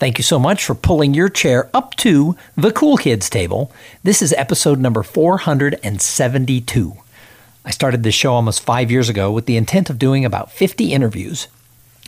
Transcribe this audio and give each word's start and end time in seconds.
Thank 0.00 0.16
you 0.16 0.24
so 0.24 0.38
much 0.38 0.64
for 0.64 0.74
pulling 0.74 1.12
your 1.12 1.28
chair 1.28 1.68
up 1.74 1.94
to 1.96 2.34
the 2.56 2.72
Cool 2.72 2.96
Kids 2.96 3.28
table. 3.28 3.70
This 4.02 4.22
is 4.22 4.32
episode 4.32 4.78
number 4.78 5.02
472. 5.02 6.96
I 7.66 7.70
started 7.70 8.02
this 8.02 8.14
show 8.14 8.32
almost 8.32 8.62
five 8.62 8.90
years 8.90 9.10
ago 9.10 9.30
with 9.30 9.44
the 9.44 9.58
intent 9.58 9.90
of 9.90 9.98
doing 9.98 10.24
about 10.24 10.50
50 10.50 10.94
interviews 10.94 11.48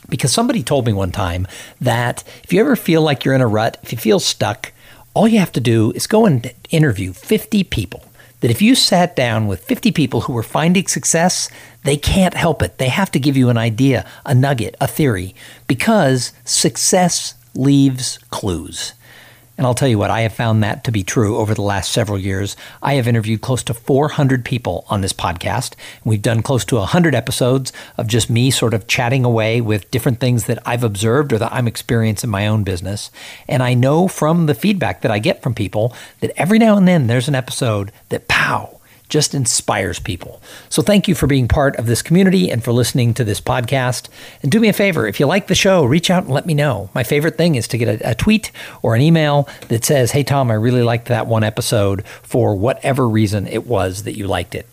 because 0.09 0.33
somebody 0.33 0.63
told 0.63 0.87
me 0.87 0.93
one 0.93 1.11
time 1.11 1.47
that 1.79 2.23
if 2.43 2.51
you 2.51 2.59
ever 2.61 2.75
feel 2.75 3.03
like 3.03 3.23
you're 3.23 3.35
in 3.35 3.41
a 3.41 3.47
rut, 3.47 3.77
if 3.83 3.91
you 3.91 3.99
feel 3.99 4.19
stuck, 4.19 4.71
all 5.13 5.27
you 5.27 5.37
have 5.37 5.51
to 5.51 5.61
do 5.61 5.91
is 5.91 6.07
go 6.07 6.25
and 6.25 6.51
interview 6.71 7.13
50 7.13 7.63
people. 7.65 8.03
That 8.39 8.49
if 8.49 8.59
you 8.59 8.73
sat 8.73 9.15
down 9.15 9.45
with 9.45 9.65
50 9.65 9.91
people 9.91 10.21
who 10.21 10.33
were 10.33 10.41
finding 10.41 10.87
success, 10.87 11.47
they 11.83 11.97
can't 11.97 12.33
help 12.33 12.63
it. 12.63 12.79
They 12.79 12.89
have 12.89 13.11
to 13.11 13.19
give 13.19 13.37
you 13.37 13.49
an 13.49 13.57
idea, 13.59 14.09
a 14.25 14.33
nugget, 14.33 14.75
a 14.81 14.87
theory, 14.87 15.35
because 15.67 16.33
success 16.43 17.35
leaves 17.55 18.19
clues. 18.29 18.93
And 19.55 19.67
I'll 19.67 19.75
tell 19.75 19.87
you 19.87 19.99
what, 19.99 20.09
I 20.09 20.21
have 20.21 20.33
found 20.33 20.63
that 20.63 20.83
to 20.85 20.91
be 20.91 21.03
true 21.03 21.37
over 21.37 21.53
the 21.53 21.61
last 21.61 21.91
several 21.91 22.17
years. 22.17 22.57
I 22.81 22.95
have 22.95 23.07
interviewed 23.07 23.41
close 23.41 23.61
to 23.63 23.73
400 23.75 24.43
people 24.43 24.83
on 24.89 25.01
this 25.01 25.13
podcast. 25.13 25.75
We've 26.03 26.23
done 26.23 26.41
close 26.41 26.65
to 26.65 26.77
100 26.77 27.13
episodes 27.13 27.71
of 27.95 28.07
just 28.07 28.31
me 28.31 28.49
sort 28.49 28.73
of 28.73 28.87
chatting 28.87 29.23
away 29.23 29.61
with 29.61 29.91
different 29.91 30.19
things 30.19 30.47
that 30.47 30.57
I've 30.65 30.83
observed 30.83 31.31
or 31.31 31.37
that 31.37 31.53
I'm 31.53 31.67
experiencing 31.67 32.29
in 32.29 32.31
my 32.31 32.47
own 32.47 32.63
business. 32.63 33.11
And 33.47 33.61
I 33.61 33.75
know 33.75 34.07
from 34.07 34.47
the 34.47 34.55
feedback 34.55 35.01
that 35.01 35.11
I 35.11 35.19
get 35.19 35.43
from 35.43 35.53
people 35.53 35.95
that 36.21 36.31
every 36.35 36.57
now 36.57 36.75
and 36.75 36.87
then 36.87 37.05
there's 37.05 37.27
an 37.27 37.35
episode 37.35 37.91
that, 38.09 38.27
pow, 38.27 38.79
just 39.13 39.35
inspires 39.35 39.99
people. 39.99 40.41
So 40.69 40.81
thank 40.81 41.07
you 41.07 41.13
for 41.13 41.27
being 41.27 41.47
part 41.47 41.75
of 41.75 41.85
this 41.85 42.01
community 42.01 42.49
and 42.49 42.63
for 42.63 42.71
listening 42.71 43.13
to 43.13 43.23
this 43.23 43.39
podcast. 43.39 44.09
And 44.41 44.51
do 44.51 44.59
me 44.59 44.69
a 44.69 44.73
favor, 44.73 45.05
if 45.05 45.19
you 45.19 45.27
like 45.27 45.45
the 45.45 45.53
show, 45.53 45.85
reach 45.85 46.09
out 46.09 46.23
and 46.23 46.33
let 46.33 46.47
me 46.47 46.55
know. 46.55 46.89
My 46.95 47.03
favorite 47.03 47.37
thing 47.37 47.53
is 47.53 47.67
to 47.67 47.77
get 47.77 48.01
a, 48.01 48.09
a 48.09 48.15
tweet 48.15 48.51
or 48.81 48.95
an 48.95 49.01
email 49.01 49.47
that 49.67 49.85
says, 49.85 50.09
Hey, 50.09 50.23
Tom, 50.23 50.49
I 50.49 50.55
really 50.55 50.81
liked 50.81 51.09
that 51.09 51.27
one 51.27 51.43
episode 51.43 52.07
for 52.23 52.55
whatever 52.55 53.07
reason 53.07 53.45
it 53.45 53.67
was 53.67 54.01
that 54.01 54.17
you 54.17 54.25
liked 54.25 54.55
it. 54.55 54.67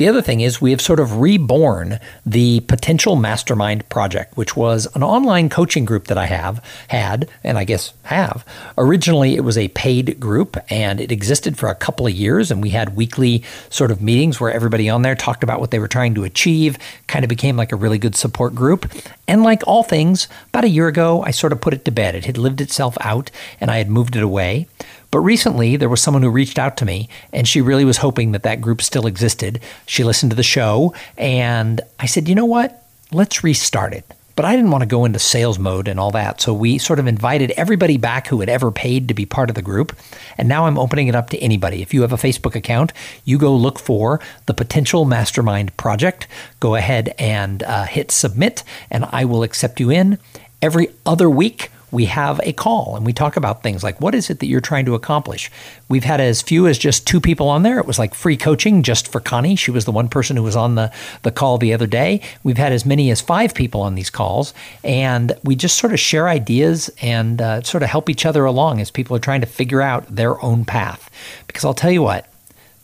The 0.00 0.08
other 0.08 0.22
thing 0.22 0.40
is 0.40 0.62
we 0.62 0.70
have 0.70 0.80
sort 0.80 0.98
of 0.98 1.18
reborn 1.18 1.98
the 2.24 2.60
Potential 2.60 3.16
Mastermind 3.16 3.86
Project, 3.90 4.34
which 4.34 4.56
was 4.56 4.88
an 4.94 5.02
online 5.02 5.50
coaching 5.50 5.84
group 5.84 6.06
that 6.06 6.16
I 6.16 6.24
have 6.24 6.64
had, 6.88 7.28
and 7.44 7.58
I 7.58 7.64
guess 7.64 7.92
have. 8.04 8.42
Originally, 8.78 9.36
it 9.36 9.44
was 9.44 9.58
a 9.58 9.68
paid 9.68 10.18
group, 10.18 10.56
and 10.70 11.02
it 11.02 11.12
existed 11.12 11.58
for 11.58 11.68
a 11.68 11.74
couple 11.74 12.06
of 12.06 12.14
years, 12.14 12.50
and 12.50 12.62
we 12.62 12.70
had 12.70 12.96
weekly 12.96 13.44
sort 13.68 13.90
of 13.90 14.00
meetings 14.00 14.40
where 14.40 14.50
everybody 14.50 14.88
on 14.88 15.02
there 15.02 15.14
talked 15.14 15.42
about 15.42 15.60
what 15.60 15.70
they 15.70 15.78
were 15.78 15.86
trying 15.86 16.14
to 16.14 16.24
achieve. 16.24 16.78
Kind 17.06 17.22
of 17.22 17.28
became 17.28 17.58
like 17.58 17.70
a 17.70 17.76
really 17.76 17.98
good 17.98 18.16
support 18.16 18.54
group. 18.54 18.90
And 19.28 19.42
like 19.42 19.62
all 19.66 19.82
things, 19.82 20.28
about 20.48 20.64
a 20.64 20.70
year 20.70 20.88
ago, 20.88 21.22
I 21.24 21.30
sort 21.30 21.52
of 21.52 21.60
put 21.60 21.74
it 21.74 21.84
to 21.84 21.90
bed. 21.90 22.14
It 22.14 22.24
had 22.24 22.38
lived 22.38 22.62
itself 22.62 22.96
out, 23.02 23.30
and 23.60 23.70
I 23.70 23.76
had 23.76 23.90
moved 23.90 24.16
it 24.16 24.22
away. 24.22 24.66
But 25.10 25.20
recently, 25.20 25.76
there 25.76 25.88
was 25.88 26.00
someone 26.00 26.22
who 26.22 26.30
reached 26.30 26.58
out 26.58 26.76
to 26.78 26.84
me, 26.84 27.08
and 27.32 27.48
she 27.48 27.60
really 27.60 27.84
was 27.84 27.98
hoping 27.98 28.32
that 28.32 28.44
that 28.44 28.60
group 28.60 28.80
still 28.80 29.06
existed. 29.06 29.60
She 29.86 30.04
listened 30.04 30.30
to 30.30 30.36
the 30.36 30.42
show, 30.42 30.94
and 31.18 31.80
I 31.98 32.06
said, 32.06 32.28
you 32.28 32.34
know 32.34 32.44
what? 32.44 32.86
Let's 33.10 33.42
restart 33.42 33.92
it. 33.92 34.04
But 34.36 34.44
I 34.44 34.56
didn't 34.56 34.70
want 34.70 34.82
to 34.82 34.86
go 34.86 35.04
into 35.04 35.18
sales 35.18 35.58
mode 35.58 35.86
and 35.86 36.00
all 36.00 36.12
that. 36.12 36.40
So 36.40 36.54
we 36.54 36.78
sort 36.78 36.98
of 36.98 37.06
invited 37.06 37.50
everybody 37.58 37.98
back 37.98 38.28
who 38.28 38.40
had 38.40 38.48
ever 38.48 38.70
paid 38.70 39.08
to 39.08 39.14
be 39.14 39.26
part 39.26 39.50
of 39.50 39.54
the 39.54 39.60
group. 39.60 39.94
And 40.38 40.48
now 40.48 40.64
I'm 40.64 40.78
opening 40.78 41.08
it 41.08 41.14
up 41.14 41.28
to 41.30 41.38
anybody. 41.40 41.82
If 41.82 41.92
you 41.92 42.00
have 42.02 42.12
a 42.12 42.16
Facebook 42.16 42.54
account, 42.54 42.94
you 43.26 43.36
go 43.36 43.54
look 43.54 43.78
for 43.78 44.18
the 44.46 44.54
Potential 44.54 45.04
Mastermind 45.04 45.76
Project. 45.76 46.26
Go 46.58 46.74
ahead 46.74 47.14
and 47.18 47.62
uh, 47.64 47.84
hit 47.84 48.10
submit, 48.10 48.62
and 48.90 49.04
I 49.10 49.26
will 49.26 49.42
accept 49.42 49.78
you 49.78 49.90
in. 49.90 50.18
Every 50.62 50.88
other 51.04 51.28
week, 51.28 51.70
we 51.90 52.06
have 52.06 52.40
a 52.44 52.52
call 52.52 52.96
and 52.96 53.04
we 53.04 53.12
talk 53.12 53.36
about 53.36 53.62
things 53.62 53.82
like 53.82 54.00
what 54.00 54.14
is 54.14 54.30
it 54.30 54.38
that 54.38 54.46
you're 54.46 54.60
trying 54.60 54.84
to 54.86 54.94
accomplish. 54.94 55.50
We've 55.88 56.04
had 56.04 56.20
as 56.20 56.42
few 56.42 56.66
as 56.66 56.78
just 56.78 57.06
two 57.06 57.20
people 57.20 57.48
on 57.48 57.62
there. 57.62 57.78
It 57.78 57.86
was 57.86 57.98
like 57.98 58.14
free 58.14 58.36
coaching 58.36 58.82
just 58.82 59.10
for 59.10 59.20
Connie. 59.20 59.56
She 59.56 59.70
was 59.70 59.84
the 59.84 59.92
one 59.92 60.08
person 60.08 60.36
who 60.36 60.42
was 60.42 60.56
on 60.56 60.74
the, 60.74 60.92
the 61.22 61.32
call 61.32 61.58
the 61.58 61.74
other 61.74 61.86
day. 61.86 62.20
We've 62.42 62.56
had 62.56 62.72
as 62.72 62.86
many 62.86 63.10
as 63.10 63.20
five 63.20 63.54
people 63.54 63.80
on 63.82 63.94
these 63.94 64.10
calls, 64.10 64.54
and 64.84 65.32
we 65.42 65.56
just 65.56 65.78
sort 65.78 65.92
of 65.92 66.00
share 66.00 66.28
ideas 66.28 66.90
and 67.02 67.40
uh, 67.40 67.62
sort 67.62 67.82
of 67.82 67.88
help 67.88 68.08
each 68.08 68.26
other 68.26 68.44
along 68.44 68.80
as 68.80 68.90
people 68.90 69.16
are 69.16 69.20
trying 69.20 69.40
to 69.40 69.46
figure 69.46 69.82
out 69.82 70.14
their 70.14 70.42
own 70.44 70.64
path. 70.64 71.10
Because 71.46 71.64
I'll 71.64 71.74
tell 71.74 71.90
you 71.90 72.02
what, 72.02 72.32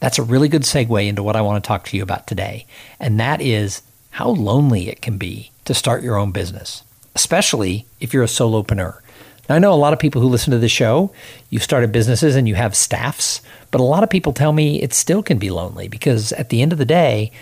that's 0.00 0.18
a 0.18 0.22
really 0.22 0.48
good 0.48 0.62
segue 0.62 1.06
into 1.06 1.22
what 1.22 1.36
I 1.36 1.42
want 1.42 1.62
to 1.62 1.66
talk 1.66 1.84
to 1.86 1.96
you 1.96 2.02
about 2.02 2.26
today, 2.26 2.66
and 2.98 3.20
that 3.20 3.40
is 3.40 3.82
how 4.10 4.28
lonely 4.28 4.88
it 4.88 5.02
can 5.02 5.18
be 5.18 5.50
to 5.64 5.74
start 5.74 6.02
your 6.02 6.16
own 6.16 6.32
business 6.32 6.82
especially 7.16 7.86
if 7.98 8.12
you're 8.12 8.22
a 8.22 8.26
solopreneur. 8.26 9.00
Now, 9.48 9.54
I 9.54 9.58
know 9.58 9.72
a 9.72 9.74
lot 9.74 9.94
of 9.94 9.98
people 9.98 10.20
who 10.20 10.28
listen 10.28 10.50
to 10.50 10.58
the 10.58 10.68
show, 10.68 11.12
you've 11.48 11.62
started 11.62 11.90
businesses 11.90 12.36
and 12.36 12.46
you 12.46 12.54
have 12.56 12.76
staffs, 12.76 13.40
but 13.70 13.80
a 13.80 13.84
lot 13.84 14.02
of 14.02 14.10
people 14.10 14.34
tell 14.34 14.52
me 14.52 14.82
it 14.82 14.92
still 14.92 15.22
can 15.22 15.38
be 15.38 15.48
lonely 15.48 15.88
because 15.88 16.32
at 16.32 16.50
the 16.50 16.60
end 16.60 16.72
of 16.72 16.78
the 16.78 16.84
day, 16.84 17.32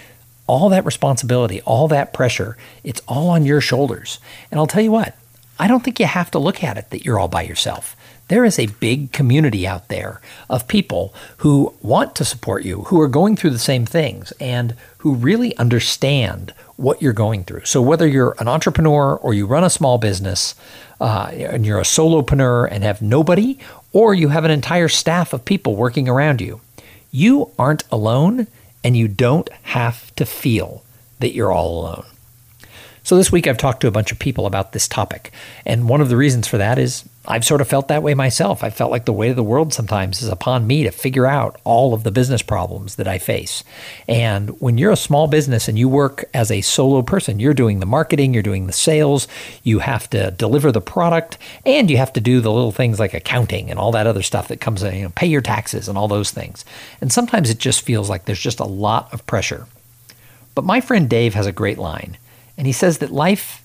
all 0.46 0.68
that 0.68 0.84
responsibility, 0.84 1.60
all 1.62 1.88
that 1.88 2.12
pressure, 2.12 2.56
it's 2.84 3.02
all 3.08 3.30
on 3.30 3.44
your 3.44 3.60
shoulders. 3.60 4.20
And 4.52 4.60
I'll 4.60 4.68
tell 4.68 4.82
you 4.82 4.92
what, 4.92 5.16
I 5.58 5.66
don't 5.66 5.82
think 5.82 5.98
you 5.98 6.06
have 6.06 6.30
to 6.30 6.38
look 6.38 6.62
at 6.62 6.78
it 6.78 6.90
that 6.90 7.04
you're 7.04 7.18
all 7.18 7.26
by 7.26 7.42
yourself. 7.42 7.96
There 8.34 8.44
is 8.44 8.58
a 8.58 8.66
big 8.66 9.12
community 9.12 9.64
out 9.64 9.86
there 9.86 10.20
of 10.50 10.66
people 10.66 11.14
who 11.36 11.72
want 11.82 12.16
to 12.16 12.24
support 12.24 12.64
you, 12.64 12.82
who 12.82 13.00
are 13.00 13.06
going 13.06 13.36
through 13.36 13.50
the 13.50 13.60
same 13.60 13.86
things, 13.86 14.32
and 14.40 14.74
who 14.98 15.14
really 15.14 15.56
understand 15.56 16.52
what 16.74 17.00
you're 17.00 17.12
going 17.12 17.44
through. 17.44 17.64
So, 17.64 17.80
whether 17.80 18.08
you're 18.08 18.34
an 18.40 18.48
entrepreneur 18.48 19.14
or 19.14 19.34
you 19.34 19.46
run 19.46 19.62
a 19.62 19.70
small 19.70 19.98
business 19.98 20.56
uh, 21.00 21.30
and 21.32 21.64
you're 21.64 21.78
a 21.78 21.84
solopreneur 21.84 22.66
and 22.68 22.82
have 22.82 23.00
nobody, 23.00 23.56
or 23.92 24.14
you 24.14 24.30
have 24.30 24.44
an 24.44 24.50
entire 24.50 24.88
staff 24.88 25.32
of 25.32 25.44
people 25.44 25.76
working 25.76 26.08
around 26.08 26.40
you, 26.40 26.60
you 27.12 27.52
aren't 27.56 27.84
alone 27.92 28.48
and 28.82 28.96
you 28.96 29.06
don't 29.06 29.48
have 29.62 30.12
to 30.16 30.26
feel 30.26 30.82
that 31.20 31.34
you're 31.34 31.52
all 31.52 31.82
alone. 31.82 32.13
So, 33.04 33.18
this 33.18 33.30
week 33.30 33.46
I've 33.46 33.58
talked 33.58 33.82
to 33.82 33.86
a 33.86 33.90
bunch 33.90 34.12
of 34.12 34.18
people 34.18 34.46
about 34.46 34.72
this 34.72 34.88
topic. 34.88 35.30
And 35.66 35.90
one 35.90 36.00
of 36.00 36.08
the 36.08 36.16
reasons 36.16 36.48
for 36.48 36.56
that 36.56 36.78
is 36.78 37.06
I've 37.26 37.44
sort 37.44 37.60
of 37.60 37.68
felt 37.68 37.88
that 37.88 38.02
way 38.02 38.14
myself. 38.14 38.64
I 38.64 38.70
felt 38.70 38.90
like 38.90 39.04
the 39.04 39.12
weight 39.12 39.28
of 39.28 39.36
the 39.36 39.42
world 39.42 39.74
sometimes 39.74 40.22
is 40.22 40.30
upon 40.30 40.66
me 40.66 40.84
to 40.84 40.90
figure 40.90 41.26
out 41.26 41.60
all 41.64 41.92
of 41.92 42.02
the 42.02 42.10
business 42.10 42.40
problems 42.40 42.96
that 42.96 43.06
I 43.06 43.18
face. 43.18 43.62
And 44.08 44.58
when 44.58 44.78
you're 44.78 44.90
a 44.90 44.96
small 44.96 45.26
business 45.26 45.68
and 45.68 45.78
you 45.78 45.86
work 45.86 46.24
as 46.32 46.50
a 46.50 46.62
solo 46.62 47.02
person, 47.02 47.40
you're 47.40 47.52
doing 47.52 47.80
the 47.80 47.84
marketing, 47.84 48.32
you're 48.32 48.42
doing 48.42 48.66
the 48.66 48.72
sales, 48.72 49.28
you 49.62 49.80
have 49.80 50.08
to 50.10 50.30
deliver 50.30 50.72
the 50.72 50.80
product, 50.80 51.36
and 51.66 51.90
you 51.90 51.98
have 51.98 52.14
to 52.14 52.22
do 52.22 52.40
the 52.40 52.52
little 52.52 52.72
things 52.72 52.98
like 52.98 53.12
accounting 53.12 53.70
and 53.70 53.78
all 53.78 53.92
that 53.92 54.06
other 54.06 54.22
stuff 54.22 54.48
that 54.48 54.62
comes 54.62 54.82
in, 54.82 54.94
you 54.94 55.02
know, 55.02 55.12
pay 55.14 55.26
your 55.26 55.42
taxes 55.42 55.90
and 55.90 55.98
all 55.98 56.08
those 56.08 56.30
things. 56.30 56.64
And 57.02 57.12
sometimes 57.12 57.50
it 57.50 57.58
just 57.58 57.82
feels 57.82 58.08
like 58.08 58.24
there's 58.24 58.40
just 58.40 58.60
a 58.60 58.64
lot 58.64 59.12
of 59.12 59.26
pressure. 59.26 59.66
But 60.54 60.64
my 60.64 60.80
friend 60.80 61.06
Dave 61.06 61.34
has 61.34 61.46
a 61.46 61.52
great 61.52 61.76
line, 61.76 62.16
and 62.56 62.66
he 62.66 62.72
says 62.72 62.98
that 62.98 63.10
life, 63.10 63.62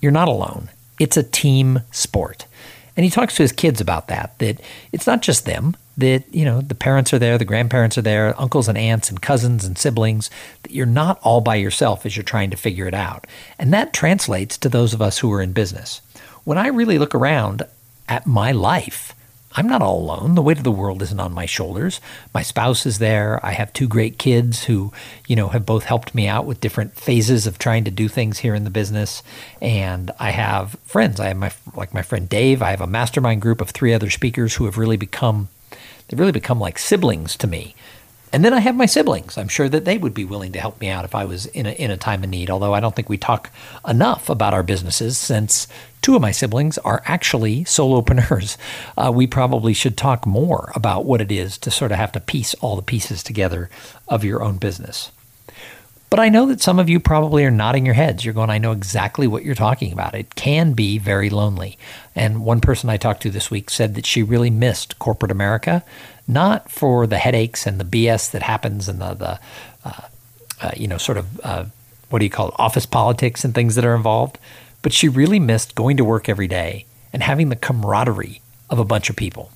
you're 0.00 0.12
not 0.12 0.28
alone. 0.28 0.68
It's 0.98 1.16
a 1.16 1.22
team 1.22 1.80
sport. 1.90 2.46
And 2.96 3.04
he 3.04 3.10
talks 3.10 3.36
to 3.36 3.42
his 3.42 3.52
kids 3.52 3.80
about 3.80 4.08
that, 4.08 4.38
that 4.38 4.60
it's 4.90 5.06
not 5.06 5.22
just 5.22 5.44
them, 5.44 5.76
that, 5.96 6.24
you 6.32 6.44
know, 6.44 6.60
the 6.60 6.74
parents 6.74 7.12
are 7.12 7.18
there, 7.18 7.38
the 7.38 7.44
grandparents 7.44 7.98
are 7.98 8.02
there, 8.02 8.40
uncles 8.40 8.68
and 8.68 8.78
aunts 8.78 9.08
and 9.08 9.20
cousins 9.20 9.64
and 9.64 9.78
siblings, 9.78 10.30
that 10.62 10.72
you're 10.72 10.86
not 10.86 11.20
all 11.22 11.40
by 11.40 11.56
yourself 11.56 12.06
as 12.06 12.16
you're 12.16 12.24
trying 12.24 12.50
to 12.50 12.56
figure 12.56 12.86
it 12.86 12.94
out. 12.94 13.26
And 13.58 13.72
that 13.72 13.92
translates 13.92 14.56
to 14.58 14.68
those 14.68 14.94
of 14.94 15.02
us 15.02 15.18
who 15.18 15.32
are 15.32 15.42
in 15.42 15.52
business. 15.52 16.00
When 16.44 16.58
I 16.58 16.68
really 16.68 16.98
look 16.98 17.14
around 17.14 17.62
at 18.08 18.26
my 18.26 18.52
life, 18.52 19.14
I'm 19.58 19.66
not 19.66 19.82
all 19.82 19.98
alone. 19.98 20.36
The 20.36 20.42
weight 20.42 20.58
of 20.58 20.62
the 20.62 20.70
world 20.70 21.02
isn't 21.02 21.18
on 21.18 21.32
my 21.32 21.44
shoulders. 21.44 22.00
My 22.32 22.42
spouse 22.42 22.86
is 22.86 23.00
there. 23.00 23.44
I 23.44 23.50
have 23.50 23.72
two 23.72 23.88
great 23.88 24.16
kids 24.16 24.62
who, 24.62 24.92
you 25.26 25.34
know, 25.34 25.48
have 25.48 25.66
both 25.66 25.82
helped 25.82 26.14
me 26.14 26.28
out 26.28 26.46
with 26.46 26.60
different 26.60 26.94
phases 26.94 27.44
of 27.44 27.58
trying 27.58 27.82
to 27.82 27.90
do 27.90 28.06
things 28.06 28.38
here 28.38 28.54
in 28.54 28.62
the 28.62 28.70
business. 28.70 29.20
And 29.60 30.12
I 30.20 30.30
have 30.30 30.76
friends. 30.84 31.18
I 31.18 31.26
have 31.26 31.38
my 31.38 31.50
like 31.74 31.92
my 31.92 32.02
friend 32.02 32.28
Dave. 32.28 32.62
I 32.62 32.70
have 32.70 32.80
a 32.80 32.86
mastermind 32.86 33.42
group 33.42 33.60
of 33.60 33.70
three 33.70 33.92
other 33.92 34.10
speakers 34.10 34.54
who 34.54 34.64
have 34.66 34.78
really 34.78 34.96
become 34.96 35.48
they've 36.06 36.20
really 36.20 36.30
become 36.30 36.60
like 36.60 36.78
siblings 36.78 37.36
to 37.38 37.48
me. 37.48 37.74
And 38.32 38.44
then 38.44 38.52
I 38.52 38.60
have 38.60 38.76
my 38.76 38.86
siblings. 38.86 39.38
I'm 39.38 39.48
sure 39.48 39.68
that 39.68 39.84
they 39.84 39.96
would 39.96 40.12
be 40.12 40.24
willing 40.24 40.52
to 40.52 40.60
help 40.60 40.80
me 40.80 40.88
out 40.88 41.04
if 41.04 41.14
I 41.14 41.24
was 41.24 41.46
in 41.46 41.66
a, 41.66 41.70
in 41.70 41.90
a 41.90 41.96
time 41.96 42.22
of 42.22 42.30
need, 42.30 42.50
although 42.50 42.74
I 42.74 42.80
don't 42.80 42.94
think 42.94 43.08
we 43.08 43.16
talk 43.16 43.50
enough 43.86 44.28
about 44.28 44.52
our 44.52 44.62
businesses 44.62 45.16
since 45.16 45.66
two 46.02 46.14
of 46.14 46.20
my 46.20 46.30
siblings 46.30 46.76
are 46.78 47.02
actually 47.06 47.64
solopreneurs. 47.64 48.56
Uh, 48.96 49.12
we 49.12 49.28
probably 49.28 49.72
should 49.72 49.96
talk 49.96 50.26
more 50.26 50.72
about 50.74 51.04
what 51.04 51.20
it 51.20 51.30
is 51.30 51.56
to 51.56 51.70
sort 51.70 51.92
of 51.92 51.98
have 51.98 52.10
to 52.10 52.18
piece 52.18 52.52
all 52.54 52.74
the 52.74 52.82
pieces 52.82 53.22
together 53.22 53.70
of 54.08 54.24
your 54.24 54.42
own 54.42 54.56
business. 54.56 55.12
But 56.10 56.20
I 56.20 56.30
know 56.30 56.46
that 56.46 56.60
some 56.60 56.78
of 56.78 56.88
you 56.88 57.00
probably 57.00 57.44
are 57.44 57.50
nodding 57.50 57.84
your 57.84 57.94
heads. 57.94 58.24
You're 58.24 58.34
going, 58.34 58.50
I 58.50 58.58
know 58.58 58.72
exactly 58.72 59.26
what 59.26 59.44
you're 59.44 59.54
talking 59.54 59.92
about. 59.92 60.14
It 60.14 60.34
can 60.34 60.72
be 60.72 60.98
very 60.98 61.28
lonely. 61.28 61.78
And 62.14 62.44
one 62.44 62.60
person 62.60 62.88
I 62.88 62.96
talked 62.96 63.22
to 63.22 63.30
this 63.30 63.50
week 63.50 63.68
said 63.68 63.94
that 63.94 64.06
she 64.06 64.22
really 64.22 64.50
missed 64.50 64.98
corporate 64.98 65.30
America, 65.30 65.84
not 66.28 66.70
for 66.70 67.06
the 67.06 67.18
headaches 67.18 67.66
and 67.66 67.80
the 67.80 67.84
BS 67.84 68.30
that 68.30 68.42
happens 68.42 68.88
and 68.88 69.00
the, 69.00 69.14
the 69.14 69.40
uh, 69.84 70.08
uh, 70.60 70.70
you 70.76 70.86
know, 70.86 70.98
sort 70.98 71.18
of, 71.18 71.40
uh, 71.40 71.64
what 72.10 72.18
do 72.18 72.24
you 72.24 72.30
call 72.30 72.48
it, 72.48 72.54
office 72.58 72.86
politics 72.86 73.44
and 73.44 73.54
things 73.54 73.74
that 73.74 73.84
are 73.84 73.94
involved, 73.94 74.38
but 74.82 74.92
she 74.92 75.08
really 75.08 75.38
missed 75.40 75.74
going 75.74 75.96
to 75.96 76.04
work 76.04 76.28
every 76.28 76.48
day 76.48 76.84
and 77.12 77.22
having 77.22 77.48
the 77.48 77.56
camaraderie 77.56 78.40
of 78.68 78.78
a 78.78 78.84
bunch 78.84 79.08
of 79.08 79.16
people 79.16 79.50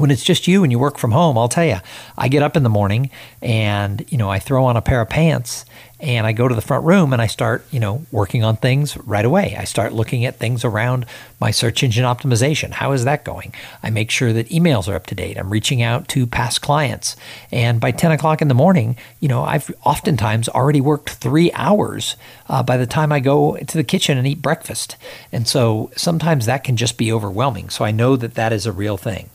when 0.00 0.10
it's 0.10 0.24
just 0.24 0.48
you 0.48 0.62
and 0.62 0.72
you 0.72 0.78
work 0.78 0.98
from 0.98 1.12
home, 1.12 1.36
I'll 1.36 1.48
tell 1.48 1.64
you, 1.64 1.78
I 2.16 2.28
get 2.28 2.42
up 2.42 2.56
in 2.56 2.62
the 2.62 2.70
morning 2.70 3.10
and, 3.42 4.04
you 4.10 4.16
know, 4.16 4.30
I 4.30 4.38
throw 4.38 4.64
on 4.64 4.76
a 4.76 4.82
pair 4.82 5.00
of 5.00 5.10
pants 5.10 5.66
and 6.00 6.26
I 6.26 6.32
go 6.32 6.48
to 6.48 6.54
the 6.54 6.62
front 6.62 6.86
room 6.86 7.12
and 7.12 7.20
I 7.20 7.26
start, 7.26 7.64
you 7.70 7.78
know, 7.78 8.06
working 8.10 8.42
on 8.42 8.56
things 8.56 8.96
right 8.96 9.24
away. 9.24 9.54
I 9.58 9.64
start 9.64 9.92
looking 9.92 10.24
at 10.24 10.38
things 10.38 10.64
around 10.64 11.04
my 11.38 11.50
search 11.50 11.82
engine 11.82 12.04
optimization. 12.04 12.70
How 12.70 12.92
is 12.92 13.04
that 13.04 13.24
going? 13.24 13.52
I 13.82 13.90
make 13.90 14.10
sure 14.10 14.32
that 14.32 14.48
emails 14.48 14.88
are 14.88 14.94
up 14.94 15.06
to 15.08 15.14
date. 15.14 15.36
I'm 15.36 15.50
reaching 15.50 15.82
out 15.82 16.08
to 16.08 16.26
past 16.26 16.62
clients. 16.62 17.16
And 17.52 17.80
by 17.80 17.90
10 17.90 18.12
o'clock 18.12 18.40
in 18.40 18.48
the 18.48 18.54
morning, 18.54 18.96
you 19.20 19.28
know, 19.28 19.42
I've 19.42 19.70
oftentimes 19.84 20.48
already 20.48 20.80
worked 20.80 21.10
three 21.10 21.52
hours 21.52 22.16
uh, 22.48 22.62
by 22.62 22.78
the 22.78 22.86
time 22.86 23.12
I 23.12 23.20
go 23.20 23.56
to 23.56 23.76
the 23.76 23.84
kitchen 23.84 24.16
and 24.16 24.26
eat 24.26 24.40
breakfast. 24.40 24.96
And 25.30 25.46
so 25.46 25.90
sometimes 25.96 26.46
that 26.46 26.64
can 26.64 26.76
just 26.78 26.96
be 26.96 27.12
overwhelming. 27.12 27.68
So 27.68 27.84
I 27.84 27.90
know 27.90 28.16
that 28.16 28.34
that 28.34 28.54
is 28.54 28.64
a 28.64 28.72
real 28.72 28.96
thing. 28.96 29.28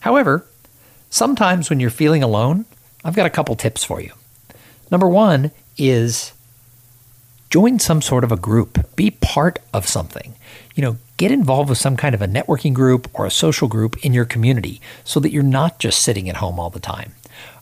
However, 0.00 0.46
sometimes 1.08 1.70
when 1.70 1.80
you're 1.80 1.90
feeling 1.90 2.22
alone, 2.22 2.66
I've 3.04 3.16
got 3.16 3.26
a 3.26 3.30
couple 3.30 3.54
tips 3.56 3.84
for 3.84 4.00
you. 4.00 4.12
Number 4.90 5.08
one 5.08 5.52
is 5.76 6.32
join 7.48 7.78
some 7.78 8.02
sort 8.02 8.24
of 8.24 8.32
a 8.32 8.36
group, 8.36 8.94
be 8.96 9.10
part 9.10 9.58
of 9.72 9.86
something. 9.86 10.34
You 10.74 10.82
know, 10.82 10.96
get 11.16 11.30
involved 11.30 11.68
with 11.68 11.78
some 11.78 11.96
kind 11.96 12.14
of 12.14 12.22
a 12.22 12.26
networking 12.28 12.72
group 12.72 13.08
or 13.12 13.26
a 13.26 13.30
social 13.30 13.68
group 13.68 14.04
in 14.04 14.12
your 14.12 14.24
community 14.24 14.80
so 15.04 15.20
that 15.20 15.32
you're 15.32 15.42
not 15.42 15.78
just 15.78 16.02
sitting 16.02 16.28
at 16.28 16.36
home 16.36 16.58
all 16.58 16.70
the 16.70 16.80
time. 16.80 17.12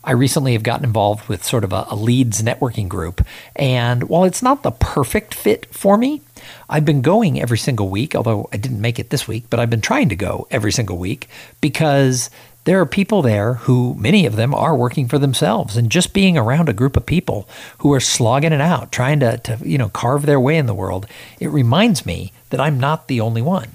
I 0.08 0.12
recently 0.12 0.54
have 0.54 0.62
gotten 0.62 0.86
involved 0.86 1.28
with 1.28 1.44
sort 1.44 1.64
of 1.64 1.72
a, 1.74 1.84
a, 1.90 1.94
leads 1.94 2.40
networking 2.40 2.88
group. 2.88 3.22
And 3.54 4.04
while 4.04 4.24
it's 4.24 4.42
not 4.42 4.62
the 4.62 4.70
perfect 4.70 5.34
fit 5.34 5.66
for 5.66 5.98
me, 5.98 6.22
I've 6.66 6.86
been 6.86 7.02
going 7.02 7.38
every 7.38 7.58
single 7.58 7.90
week, 7.90 8.14
although 8.14 8.48
I 8.50 8.56
didn't 8.56 8.80
make 8.80 8.98
it 8.98 9.10
this 9.10 9.28
week, 9.28 9.44
but 9.50 9.60
I've 9.60 9.68
been 9.68 9.82
trying 9.82 10.08
to 10.08 10.16
go 10.16 10.46
every 10.50 10.72
single 10.72 10.96
week 10.96 11.28
because 11.60 12.30
there 12.64 12.80
are 12.80 12.86
people 12.86 13.20
there 13.20 13.54
who, 13.54 13.94
many 13.98 14.24
of 14.24 14.36
them, 14.36 14.54
are 14.54 14.74
working 14.74 15.08
for 15.08 15.18
themselves. 15.18 15.76
And 15.76 15.90
just 15.90 16.14
being 16.14 16.38
around 16.38 16.70
a 16.70 16.72
group 16.72 16.96
of 16.96 17.04
people 17.04 17.46
who 17.80 17.92
are 17.92 18.00
slogging 18.00 18.54
it 18.54 18.62
out, 18.62 18.90
trying 18.90 19.20
to, 19.20 19.36
to 19.36 19.58
you 19.62 19.76
know, 19.76 19.90
carve 19.90 20.24
their 20.24 20.40
way 20.40 20.56
in 20.56 20.64
the 20.64 20.72
world, 20.72 21.06
it 21.38 21.48
reminds 21.48 22.06
me 22.06 22.32
that 22.48 22.60
I'm 22.60 22.80
not 22.80 23.08
the 23.08 23.20
only 23.20 23.42
one. 23.42 23.72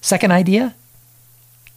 Second 0.00 0.30
idea 0.30 0.76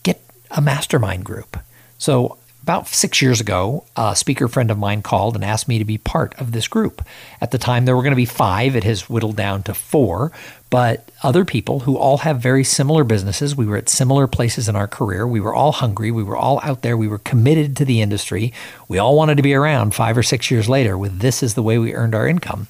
get 0.03 0.21
a 0.51 0.61
mastermind 0.61 1.25
group. 1.25 1.57
So 1.97 2.37
about 2.63 2.87
six 2.87 3.21
years 3.21 3.41
ago, 3.41 3.83
a 3.97 4.15
speaker 4.15 4.47
friend 4.47 4.71
of 4.71 4.77
mine 4.77 5.01
called 5.01 5.35
and 5.35 5.43
asked 5.43 5.67
me 5.67 5.79
to 5.79 5.85
be 5.85 5.97
part 5.97 6.33
of 6.39 6.53
this 6.53 6.69
group. 6.69 7.05
At 7.41 7.51
the 7.51 7.57
time, 7.57 7.83
there 7.83 7.93
were 7.93 8.01
going 8.01 8.13
to 8.13 8.15
be 8.15 8.25
five. 8.25 8.73
It 8.77 8.85
has 8.85 9.09
whittled 9.09 9.35
down 9.35 9.63
to 9.63 9.73
four, 9.73 10.31
but 10.69 11.11
other 11.23 11.43
people 11.43 11.81
who 11.81 11.97
all 11.97 12.19
have 12.19 12.39
very 12.39 12.63
similar 12.63 13.03
businesses. 13.03 13.53
We 13.53 13.65
were 13.65 13.75
at 13.75 13.89
similar 13.89 14.27
places 14.27 14.69
in 14.69 14.77
our 14.77 14.87
career. 14.87 15.27
We 15.27 15.41
were 15.41 15.53
all 15.53 15.73
hungry. 15.73 16.09
We 16.09 16.23
were 16.23 16.37
all 16.37 16.61
out 16.63 16.83
there. 16.83 16.95
We 16.95 17.09
were 17.09 17.17
committed 17.17 17.75
to 17.77 17.85
the 17.85 18.01
industry. 18.01 18.53
We 18.87 18.97
all 18.97 19.17
wanted 19.17 19.35
to 19.35 19.43
be 19.43 19.53
around 19.53 19.93
five 19.93 20.17
or 20.17 20.23
six 20.23 20.49
years 20.49 20.69
later 20.69 20.97
with 20.97 21.19
this 21.19 21.43
is 21.43 21.55
the 21.55 21.63
way 21.63 21.77
we 21.77 21.93
earned 21.93 22.15
our 22.15 22.29
income. 22.29 22.67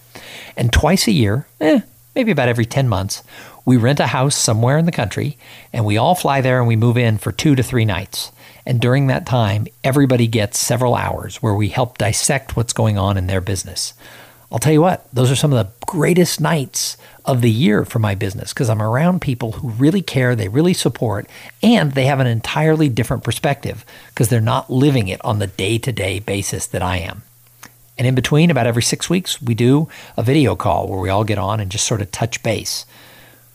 And 0.58 0.74
twice 0.74 1.08
a 1.08 1.12
year, 1.12 1.46
eh, 1.62 1.82
maybe 2.16 2.32
about 2.32 2.50
every 2.50 2.66
10 2.66 2.90
months, 2.90 3.22
we 3.64 3.78
rent 3.78 4.00
a 4.00 4.08
house 4.08 4.36
somewhere 4.36 4.80
in 4.80 4.86
the 4.86 4.92
country 4.92 5.38
and 5.72 5.86
we 5.86 5.98
all 5.98 6.16
fly 6.16 6.42
there 6.42 6.58
and 6.58 6.68
we 6.68 6.76
move 6.76 6.98
in 6.98 7.20
for 7.20 7.32
two 7.32 7.54
to 7.54 7.62
three 7.62 7.86
nights. 7.86 8.32
And 8.66 8.80
during 8.80 9.08
that 9.08 9.26
time, 9.26 9.68
everybody 9.84 10.28
gets 10.28 10.58
several 10.58 10.96
hours 10.96 11.38
where 11.38 11.54
we 11.54 11.70
help 11.70 11.98
dissect 11.98 12.56
what's 12.56 12.74
going 12.74 12.98
on 12.98 13.18
in 13.18 13.28
their 13.28 13.42
business. 13.42 13.94
I'll 14.52 14.60
tell 14.60 14.72
you 14.72 14.82
what, 14.82 15.08
those 15.12 15.32
are 15.32 15.36
some 15.36 15.52
of 15.52 15.66
the 15.66 15.86
greatest 15.88 16.40
nights 16.40 16.96
of 17.26 17.42
the 17.42 17.50
year 17.50 17.86
for 17.86 18.00
my 18.00 18.14
business 18.14 18.54
because 18.54 18.70
I'm 18.70 18.82
around 18.82 19.22
people 19.22 19.54
who 19.54 19.70
really 19.70 20.02
care, 20.02 20.36
they 20.36 20.48
really 20.48 20.74
support, 20.74 21.28
and 21.64 21.94
they 21.94 22.06
have 22.06 22.20
an 22.20 22.28
entirely 22.28 22.88
different 22.88 23.24
perspective 23.24 23.84
because 24.10 24.30
they're 24.30 24.42
not 24.42 24.70
living 24.70 25.08
it 25.08 25.24
on 25.26 25.40
the 25.40 25.48
day 25.48 25.80
to 25.80 25.92
day 25.92 26.20
basis 26.20 26.68
that 26.68 26.84
I 26.84 26.98
am. 26.98 27.24
And 27.98 28.08
in 28.08 28.16
between, 28.16 28.52
about 28.52 28.68
every 28.68 28.84
six 28.84 29.10
weeks, 29.10 29.42
we 29.42 29.56
do 29.56 29.88
a 30.18 30.24
video 30.24 30.56
call 30.56 30.88
where 30.88 31.00
we 31.00 31.10
all 31.10 31.24
get 31.24 31.38
on 31.38 31.60
and 31.60 31.72
just 31.72 31.88
sort 31.88 32.02
of 32.02 32.12
touch 32.12 32.44
base. 32.44 32.86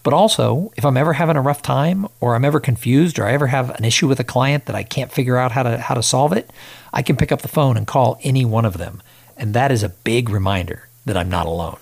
But 0.08 0.16
also, 0.16 0.72
if 0.74 0.86
I'm 0.86 0.96
ever 0.96 1.12
having 1.12 1.36
a 1.36 1.42
rough 1.42 1.60
time 1.60 2.06
or 2.18 2.34
I'm 2.34 2.46
ever 2.46 2.60
confused 2.60 3.18
or 3.18 3.26
I 3.26 3.34
ever 3.34 3.48
have 3.48 3.68
an 3.68 3.84
issue 3.84 4.08
with 4.08 4.18
a 4.18 4.24
client 4.24 4.64
that 4.64 4.74
I 4.74 4.82
can't 4.82 5.12
figure 5.12 5.36
out 5.36 5.52
how 5.52 5.64
to 5.64 5.76
how 5.76 5.94
to 5.94 6.02
solve 6.02 6.32
it, 6.32 6.48
I 6.94 7.02
can 7.02 7.14
pick 7.14 7.30
up 7.30 7.42
the 7.42 7.46
phone 7.46 7.76
and 7.76 7.86
call 7.86 8.18
any 8.22 8.46
one 8.46 8.64
of 8.64 8.78
them. 8.78 9.02
And 9.36 9.52
that 9.52 9.70
is 9.70 9.82
a 9.82 9.90
big 9.90 10.30
reminder 10.30 10.88
that 11.04 11.18
I'm 11.18 11.28
not 11.28 11.44
alone. 11.44 11.76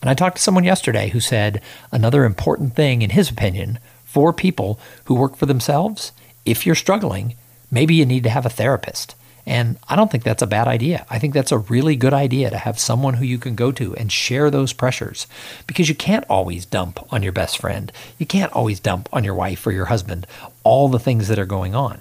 And 0.00 0.08
I 0.08 0.14
talked 0.14 0.36
to 0.36 0.42
someone 0.42 0.62
yesterday 0.62 1.08
who 1.08 1.18
said 1.18 1.60
another 1.90 2.24
important 2.24 2.76
thing 2.76 3.02
in 3.02 3.10
his 3.10 3.28
opinion 3.28 3.80
for 4.04 4.32
people 4.32 4.78
who 5.06 5.16
work 5.16 5.34
for 5.34 5.46
themselves, 5.46 6.12
if 6.44 6.64
you're 6.64 6.76
struggling, 6.76 7.34
maybe 7.72 7.92
you 7.92 8.06
need 8.06 8.22
to 8.22 8.30
have 8.30 8.46
a 8.46 8.50
therapist. 8.50 9.16
And 9.50 9.78
I 9.88 9.96
don't 9.96 10.08
think 10.12 10.22
that's 10.22 10.42
a 10.42 10.46
bad 10.46 10.68
idea. 10.68 11.04
I 11.10 11.18
think 11.18 11.34
that's 11.34 11.50
a 11.50 11.58
really 11.58 11.96
good 11.96 12.14
idea 12.14 12.50
to 12.50 12.56
have 12.56 12.78
someone 12.78 13.14
who 13.14 13.24
you 13.24 13.36
can 13.36 13.56
go 13.56 13.72
to 13.72 13.96
and 13.96 14.12
share 14.12 14.48
those 14.48 14.72
pressures 14.72 15.26
because 15.66 15.88
you 15.88 15.94
can't 15.96 16.24
always 16.30 16.64
dump 16.64 17.12
on 17.12 17.24
your 17.24 17.32
best 17.32 17.58
friend. 17.58 17.90
You 18.16 18.26
can't 18.26 18.52
always 18.52 18.78
dump 18.78 19.08
on 19.12 19.24
your 19.24 19.34
wife 19.34 19.66
or 19.66 19.72
your 19.72 19.86
husband 19.86 20.24
all 20.62 20.86
the 20.86 21.00
things 21.00 21.26
that 21.26 21.38
are 21.40 21.46
going 21.46 21.74
on. 21.74 22.00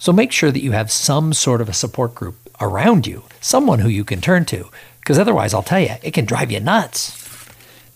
So 0.00 0.12
make 0.12 0.32
sure 0.32 0.50
that 0.50 0.62
you 0.62 0.72
have 0.72 0.90
some 0.90 1.32
sort 1.32 1.60
of 1.60 1.68
a 1.68 1.72
support 1.72 2.16
group 2.16 2.34
around 2.60 3.06
you, 3.06 3.22
someone 3.40 3.78
who 3.78 3.88
you 3.88 4.02
can 4.02 4.20
turn 4.20 4.44
to, 4.46 4.68
because 4.98 5.20
otherwise, 5.20 5.54
I'll 5.54 5.62
tell 5.62 5.78
you, 5.78 5.94
it 6.02 6.14
can 6.14 6.24
drive 6.24 6.50
you 6.50 6.58
nuts. 6.58 7.16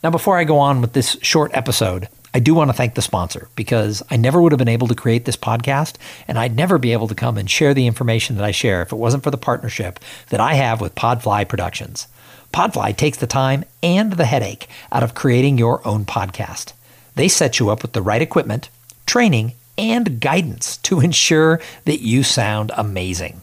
Now, 0.05 0.11
before 0.11 0.39
I 0.39 0.45
go 0.45 0.59
on 0.59 0.81
with 0.81 0.93
this 0.93 1.17
short 1.23 1.51
episode, 1.55 2.09
I 2.35 2.41
do 2.41 2.55
want 2.55 2.71
to 2.71 2.77
thank 2.77 2.95
the 2.95 3.03
sponsor 3.03 3.49
because 3.57 4.03
I 4.11 4.17
never 4.17 4.41
would 4.41 4.53
have 4.53 4.59
been 4.59 4.69
able 4.69 4.89
to 4.89 4.95
create 4.95 5.27
this 5.27 5.37
podcast 5.37 5.97
and 6.27 6.39
I'd 6.39 6.57
never 6.57 6.79
be 6.79 6.93
able 6.93 7.09
to 7.09 7.15
come 7.15 7.37
and 7.37 7.51
share 7.51 7.75
the 7.75 7.87
information 7.87 8.37
that 8.37 8.45
I 8.45 8.53
share 8.53 8.81
if 8.81 8.91
it 8.91 8.97
wasn't 8.97 9.23
for 9.23 9.31
the 9.31 9.37
partnership 9.37 10.01
that 10.31 10.41
I 10.41 10.55
have 10.55 10.81
with 10.81 10.95
Podfly 10.95 11.47
Productions. 11.47 12.07
Podfly 12.53 12.97
takes 12.97 13.19
the 13.19 13.27
time 13.27 13.65
and 13.83 14.15
the 14.15 14.25
headache 14.25 14.69
out 14.91 15.03
of 15.03 15.15
creating 15.15 15.59
your 15.59 15.87
own 15.87 16.07
podcast. 16.07 16.73
They 17.15 17.29
set 17.29 17.59
you 17.59 17.69
up 17.69 17.83
with 17.83 17.93
the 17.93 18.03
right 18.03 18.23
equipment, 18.23 18.71
training, 19.05 19.53
and 19.77 20.21
guidance 20.21 20.79
to 20.79 21.01
ensure 21.01 21.61
that 21.85 22.01
you 22.01 22.23
sound 22.23 22.71
amazing. 22.77 23.43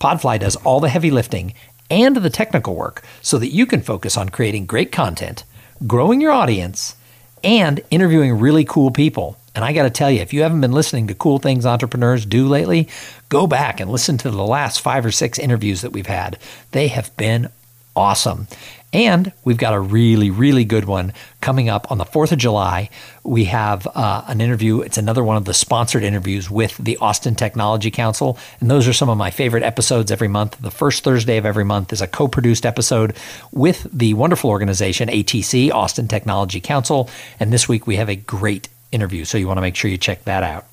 Podfly 0.00 0.38
does 0.38 0.56
all 0.56 0.80
the 0.80 0.90
heavy 0.90 1.10
lifting 1.10 1.54
and 1.90 2.16
the 2.16 2.30
technical 2.30 2.74
work 2.74 3.02
so 3.22 3.38
that 3.38 3.48
you 3.52 3.64
can 3.64 3.80
focus 3.80 4.16
on 4.18 4.28
creating 4.28 4.66
great 4.66 4.92
content, 4.92 5.44
growing 5.86 6.20
your 6.20 6.32
audience, 6.32 6.94
and 7.42 7.80
interviewing 7.90 8.38
really 8.38 8.64
cool 8.64 8.90
people. 8.90 9.36
And 9.54 9.64
I 9.64 9.72
got 9.72 9.82
to 9.84 9.90
tell 9.90 10.10
you, 10.10 10.20
if 10.20 10.32
you 10.32 10.42
haven't 10.42 10.60
been 10.60 10.72
listening 10.72 11.08
to 11.08 11.14
Cool 11.14 11.38
Things 11.38 11.66
Entrepreneurs 11.66 12.24
Do 12.24 12.46
lately, 12.46 12.88
go 13.28 13.46
back 13.46 13.80
and 13.80 13.90
listen 13.90 14.16
to 14.18 14.30
the 14.30 14.44
last 14.44 14.80
five 14.80 15.04
or 15.04 15.10
six 15.10 15.38
interviews 15.38 15.80
that 15.80 15.92
we've 15.92 16.06
had. 16.06 16.38
They 16.70 16.88
have 16.88 17.16
been 17.16 17.48
awesome. 17.96 18.46
And 18.92 19.32
we've 19.44 19.58
got 19.58 19.74
a 19.74 19.80
really, 19.80 20.30
really 20.30 20.64
good 20.64 20.86
one 20.86 21.12
coming 21.42 21.68
up 21.68 21.90
on 21.90 21.98
the 21.98 22.06
4th 22.06 22.32
of 22.32 22.38
July. 22.38 22.88
We 23.22 23.44
have 23.44 23.86
uh, 23.86 24.22
an 24.26 24.40
interview. 24.40 24.80
It's 24.80 24.96
another 24.96 25.22
one 25.22 25.36
of 25.36 25.44
the 25.44 25.52
sponsored 25.52 26.02
interviews 26.02 26.50
with 26.50 26.76
the 26.78 26.96
Austin 26.96 27.34
Technology 27.34 27.90
Council. 27.90 28.38
And 28.60 28.70
those 28.70 28.88
are 28.88 28.94
some 28.94 29.10
of 29.10 29.18
my 29.18 29.30
favorite 29.30 29.62
episodes 29.62 30.10
every 30.10 30.28
month. 30.28 30.56
The 30.58 30.70
first 30.70 31.04
Thursday 31.04 31.36
of 31.36 31.44
every 31.44 31.64
month 31.64 31.92
is 31.92 32.00
a 32.00 32.06
co 32.06 32.28
produced 32.28 32.64
episode 32.64 33.14
with 33.52 33.86
the 33.92 34.14
wonderful 34.14 34.48
organization 34.48 35.10
ATC, 35.10 35.70
Austin 35.70 36.08
Technology 36.08 36.60
Council. 36.60 37.10
And 37.38 37.52
this 37.52 37.68
week 37.68 37.86
we 37.86 37.96
have 37.96 38.08
a 38.08 38.16
great 38.16 38.68
interview. 38.90 39.26
So 39.26 39.36
you 39.36 39.46
want 39.46 39.58
to 39.58 39.62
make 39.62 39.76
sure 39.76 39.90
you 39.90 39.98
check 39.98 40.24
that 40.24 40.42
out. 40.42 40.64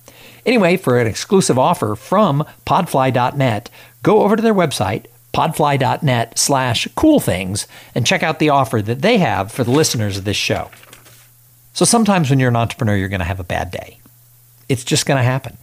Anyway, 0.46 0.78
for 0.78 1.00
an 1.00 1.08
exclusive 1.08 1.60
offer 1.60 1.96
from 1.96 2.46
podfly.net, 2.66 3.70
go 4.04 4.22
over 4.22 4.36
to 4.36 4.42
their 4.42 4.54
website 4.54 5.08
podfly.net 5.36 6.40
slash 6.40 6.88
cool 6.96 7.20
things 7.20 7.68
and 7.94 8.06
check 8.06 8.24
out 8.24 8.40
the 8.40 8.50
offer 8.50 8.82
that 8.82 9.02
they 9.02 9.18
have 9.18 9.52
for 9.52 9.66
the 9.66 9.72
listeners 9.72 10.18
of 10.18 10.24
this 10.24 10.38
show. 10.38 10.72
So 11.74 11.84
sometimes 11.84 12.30
when 12.30 12.40
you're 12.40 12.50
an 12.50 12.56
entrepreneur, 12.56 12.96
you're 12.96 13.10
going 13.10 13.20
to 13.20 13.26
have 13.26 13.42
a 13.42 13.44
bad 13.44 13.70
day. 13.70 14.00
It's 14.70 14.86
just 14.86 15.06
going 15.06 15.18
to 15.18 15.24
happen. 15.24 15.58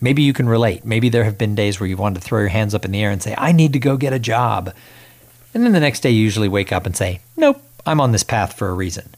Maybe 0.00 0.22
you 0.22 0.32
can 0.32 0.48
relate. 0.48 0.86
Maybe 0.86 1.10
there 1.10 1.24
have 1.24 1.36
been 1.36 1.54
days 1.54 1.78
where 1.78 1.86
you 1.86 1.98
wanted 1.98 2.22
to 2.22 2.26
throw 2.26 2.40
your 2.40 2.48
hands 2.48 2.74
up 2.74 2.86
in 2.86 2.90
the 2.90 3.02
air 3.02 3.10
and 3.10 3.22
say, 3.22 3.34
I 3.36 3.52
need 3.52 3.74
to 3.74 3.78
go 3.78 3.98
get 3.98 4.14
a 4.14 4.18
job. 4.18 4.72
And 5.52 5.62
then 5.62 5.72
the 5.72 5.80
next 5.80 6.00
day, 6.00 6.10
you 6.10 6.22
usually 6.22 6.48
wake 6.48 6.72
up 6.72 6.86
and 6.86 6.96
say, 6.96 7.20
Nope, 7.36 7.62
I'm 7.84 8.00
on 8.00 8.12
this 8.12 8.24
path 8.24 8.54
for 8.54 8.70
a 8.70 8.74
reason. 8.74 9.10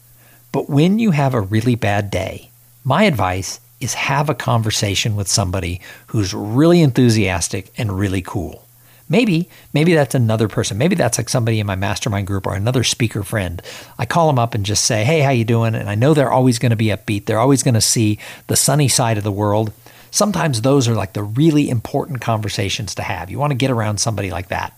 But 0.51 0.69
when 0.69 0.99
you 0.99 1.11
have 1.11 1.33
a 1.33 1.39
really 1.39 1.75
bad 1.75 2.11
day, 2.11 2.49
my 2.83 3.03
advice 3.03 3.61
is 3.79 3.93
have 3.93 4.29
a 4.29 4.35
conversation 4.35 5.15
with 5.15 5.29
somebody 5.29 5.79
who's 6.07 6.33
really 6.33 6.81
enthusiastic 6.81 7.71
and 7.77 7.97
really 7.97 8.21
cool. 8.21 8.64
Maybe, 9.07 9.49
maybe 9.71 9.93
that's 9.93 10.15
another 10.15 10.47
person. 10.47 10.77
Maybe 10.77 10.95
that's 10.95 11.19
like 11.19 11.29
somebody 11.29 11.59
in 11.59 11.67
my 11.67 11.75
mastermind 11.75 12.25
group 12.25 12.47
or 12.47 12.55
another 12.55 12.83
speaker 12.83 13.23
friend. 13.23 13.61
I 13.99 14.05
call 14.05 14.27
them 14.27 14.39
up 14.39 14.55
and 14.55 14.65
just 14.65 14.83
say, 14.83 15.03
"Hey, 15.03 15.19
how 15.19 15.29
you 15.29 15.45
doing?" 15.45 15.75
And 15.75 15.89
I 15.89 15.95
know 15.95 16.13
they're 16.13 16.31
always 16.31 16.57
going 16.57 16.71
to 16.71 16.75
be 16.75 16.87
upbeat. 16.87 17.25
They're 17.25 17.39
always 17.39 17.61
going 17.61 17.75
to 17.75 17.81
see 17.81 18.17
the 18.47 18.55
sunny 18.55 18.87
side 18.87 19.17
of 19.17 19.23
the 19.23 19.31
world. 19.31 19.71
Sometimes 20.09 20.61
those 20.61 20.87
are 20.87 20.95
like 20.95 21.13
the 21.13 21.23
really 21.23 21.69
important 21.69 22.21
conversations 22.21 22.95
to 22.95 23.03
have. 23.03 23.29
You 23.29 23.37
want 23.37 23.51
to 23.51 23.57
get 23.57 23.69
around 23.69 23.99
somebody 23.99 24.31
like 24.31 24.47
that. 24.47 24.73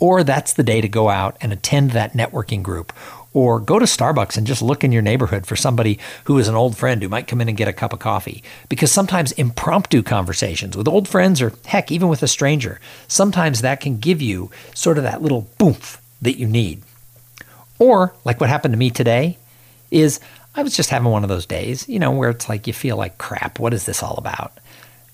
Or 0.00 0.24
that's 0.24 0.54
the 0.54 0.62
day 0.62 0.80
to 0.80 0.88
go 0.88 1.08
out 1.08 1.36
and 1.40 1.52
attend 1.52 1.90
that 1.90 2.14
networking 2.14 2.62
group 2.62 2.92
or 3.32 3.60
go 3.60 3.78
to 3.78 3.84
Starbucks 3.84 4.36
and 4.36 4.46
just 4.46 4.62
look 4.62 4.82
in 4.82 4.92
your 4.92 5.02
neighborhood 5.02 5.46
for 5.46 5.56
somebody 5.56 5.98
who 6.24 6.38
is 6.38 6.48
an 6.48 6.54
old 6.54 6.76
friend 6.76 7.02
who 7.02 7.08
might 7.08 7.28
come 7.28 7.40
in 7.40 7.48
and 7.48 7.56
get 7.56 7.68
a 7.68 7.72
cup 7.72 7.92
of 7.92 7.98
coffee. 7.98 8.42
Because 8.68 8.90
sometimes 8.90 9.32
impromptu 9.32 10.02
conversations 10.02 10.76
with 10.76 10.88
old 10.88 11.06
friends 11.08 11.40
or 11.40 11.52
heck, 11.66 11.92
even 11.92 12.08
with 12.08 12.22
a 12.22 12.28
stranger, 12.28 12.80
sometimes 13.06 13.60
that 13.60 13.80
can 13.80 13.98
give 13.98 14.20
you 14.20 14.50
sort 14.74 14.98
of 14.98 15.04
that 15.04 15.22
little 15.22 15.48
boomph 15.58 16.00
that 16.22 16.38
you 16.38 16.46
need. 16.46 16.82
Or, 17.78 18.14
like 18.24 18.40
what 18.40 18.50
happened 18.50 18.74
to 18.74 18.78
me 18.78 18.90
today, 18.90 19.38
is 19.90 20.20
I 20.54 20.62
was 20.62 20.76
just 20.76 20.90
having 20.90 21.10
one 21.10 21.22
of 21.22 21.28
those 21.28 21.46
days, 21.46 21.88
you 21.88 21.98
know, 21.98 22.10
where 22.10 22.30
it's 22.30 22.48
like 22.48 22.66
you 22.66 22.72
feel 22.72 22.96
like 22.96 23.18
crap. 23.18 23.58
What 23.58 23.72
is 23.72 23.86
this 23.86 24.02
all 24.02 24.16
about? 24.16 24.52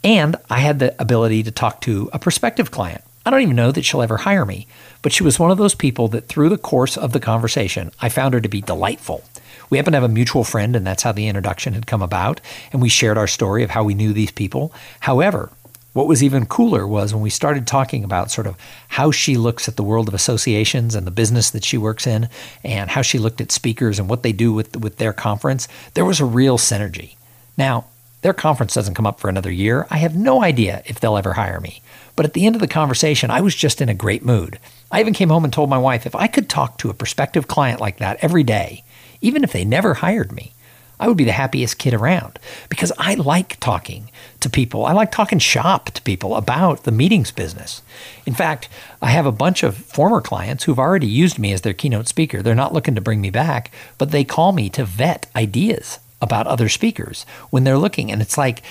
And 0.03 0.37
I 0.49 0.61
had 0.61 0.79
the 0.79 0.95
ability 1.01 1.43
to 1.45 1.51
talk 1.51 1.81
to 1.83 2.09
a 2.13 2.19
prospective 2.19 2.71
client 2.71 3.03
I 3.26 3.30
don't 3.30 3.42
even 3.42 3.56
know 3.56 3.73
that 3.73 3.85
she'll 3.85 4.02
ever 4.02 4.18
hire 4.18 4.45
me, 4.45 4.68
but 5.02 5.12
she 5.12 5.25
was 5.25 5.37
one 5.37 5.50
of 5.50 5.59
those 5.59 5.75
people 5.75 6.06
that 6.09 6.28
through 6.28 6.49
the 6.49 6.56
course 6.56 6.97
of 6.97 7.12
the 7.12 7.18
conversation, 7.18 7.90
I 8.00 8.09
found 8.09 8.35
her 8.35 8.40
to 8.40 8.49
be 8.49 8.61
delightful. 8.61 9.25
We 9.68 9.78
happen 9.78 9.95
to 9.95 9.97
have 9.97 10.09
a 10.09 10.14
mutual 10.14 10.45
friend, 10.45 10.76
and 10.76 10.87
that's 10.87 11.02
how 11.02 11.11
the 11.11 11.26
introduction 11.26 11.73
had 11.75 11.88
come 11.88 12.02
about, 12.02 12.40
and 12.73 12.80
we 12.80 12.88
shared 12.88 13.18
our 13.18 13.26
story 13.26 13.64
of 13.64 13.71
how 13.71 13.83
we 13.83 13.95
knew 13.95 14.12
these 14.12 14.30
people. 14.30 14.73
However, 15.00 15.50
what 15.92 16.06
was 16.06 16.23
even 16.23 16.47
cooler 16.47 16.87
was 16.87 17.12
when 17.12 17.23
we 17.23 17.30
started 17.30 17.66
talking 17.66 18.04
about 18.04 18.30
sort 18.30 18.47
of 18.47 18.56
how 18.87 19.11
she 19.11 19.37
looks 19.37 19.66
at 19.66 19.75
the 19.75 19.83
world 19.83 20.06
of 20.06 20.14
associations 20.14 20.95
and 20.95 21.04
the 21.04 21.11
business 21.11 21.50
that 21.50 21.64
she 21.64 21.76
works 21.76 22.06
in, 22.06 22.28
and 22.62 22.90
how 22.90 23.02
she 23.02 23.18
looked 23.18 23.40
at 23.40 23.50
speakers 23.50 23.99
and 23.99 24.09
what 24.09 24.23
they 24.23 24.33
do 24.33 24.52
with, 24.52 24.76
with 24.76 24.99
their 24.99 25.12
conference, 25.12 25.66
there 25.95 26.04
was 26.04 26.21
a 26.21 26.25
real 26.25 26.59
synergy. 26.59 27.16
Now, 27.59 27.87
their 28.26 28.35
conference 28.35 28.75
doesn't 28.75 28.97
come 28.97 29.06
up 29.06 29.21
for 29.21 29.28
another 29.28 29.52
year. 29.52 29.87
I 29.88 29.99
have 29.99 30.16
no 30.16 30.42
idea 30.42 30.83
if 30.85 30.99
they'll 30.99 31.16
ever 31.16 31.35
hire 31.35 31.61
me. 31.61 31.80
But 32.16 32.26
at 32.26 32.33
the 32.33 32.45
end 32.45 32.56
of 32.56 32.61
the 32.61 32.66
conversation, 32.66 33.30
I 33.30 33.40
was 33.40 33.54
just 33.54 33.80
in 33.80 33.88
a 33.88 33.95
great 33.95 34.25
mood. 34.25 34.59
I 34.90 34.99
even 34.99 35.14
came 35.14 35.28
home 35.28 35.45
and 35.45 35.52
told 35.52 35.71
my 35.71 35.78
wife 35.78 36.06
if 36.06 36.16
I 36.16 36.26
could 36.26 36.49
talk 36.49 36.76
to 36.78 36.90
a 36.90 36.95
prospective 36.95 37.47
client 37.47 37.80
like 37.80 37.99
that 37.99 38.18
every 38.21 38.42
day, 38.42 38.83
even 39.21 39.45
if 39.45 39.52
they 39.52 39.64
never 39.64 39.95
hired 39.95 40.33
me, 40.33 40.54
I 40.99 41.06
would 41.06 41.16
be 41.16 41.23
the 41.23 41.30
happiest 41.30 41.78
kid 41.78 41.95
around 41.95 42.40
because 42.68 42.90
I 42.99 43.14
like 43.14 43.61
talking 43.61 44.11
to 44.40 44.50
people. 44.50 44.87
I 44.87 44.92
like 44.92 45.12
talking 45.12 45.38
shop 45.38 45.90
to 45.90 46.02
people 46.02 46.35
about 46.35 46.83
the 46.83 46.90
meetings 46.90 47.30
business. 47.30 47.80
In 48.26 48.35
fact, 48.35 48.68
I 49.00 49.11
have 49.11 49.26
a 49.26 49.30
bunch 49.30 49.62
of 49.62 49.76
former 49.76 50.21
clients 50.21 50.64
who've 50.64 50.80
already 50.80 51.06
used 51.06 51.38
me 51.38 51.52
as 51.52 51.61
their 51.61 51.75
keynote 51.75 52.09
speaker. 52.09 52.42
They're 52.42 52.56
not 52.56 52.75
looking 52.75 52.97
to 52.97 53.00
bring 53.00 53.21
me 53.21 53.30
back, 53.30 53.71
but 53.99 54.11
they 54.11 54.25
call 54.25 54.50
me 54.50 54.68
to 54.71 54.85
vet 54.85 55.30
ideas 55.37 56.00
about 56.26 56.47
other 56.47 56.68
speakers 56.68 57.25
when 57.50 57.64
they're 57.64 57.78
looking. 57.78 58.12
And 58.12 58.21
it's 58.21 58.37
like 58.37 58.62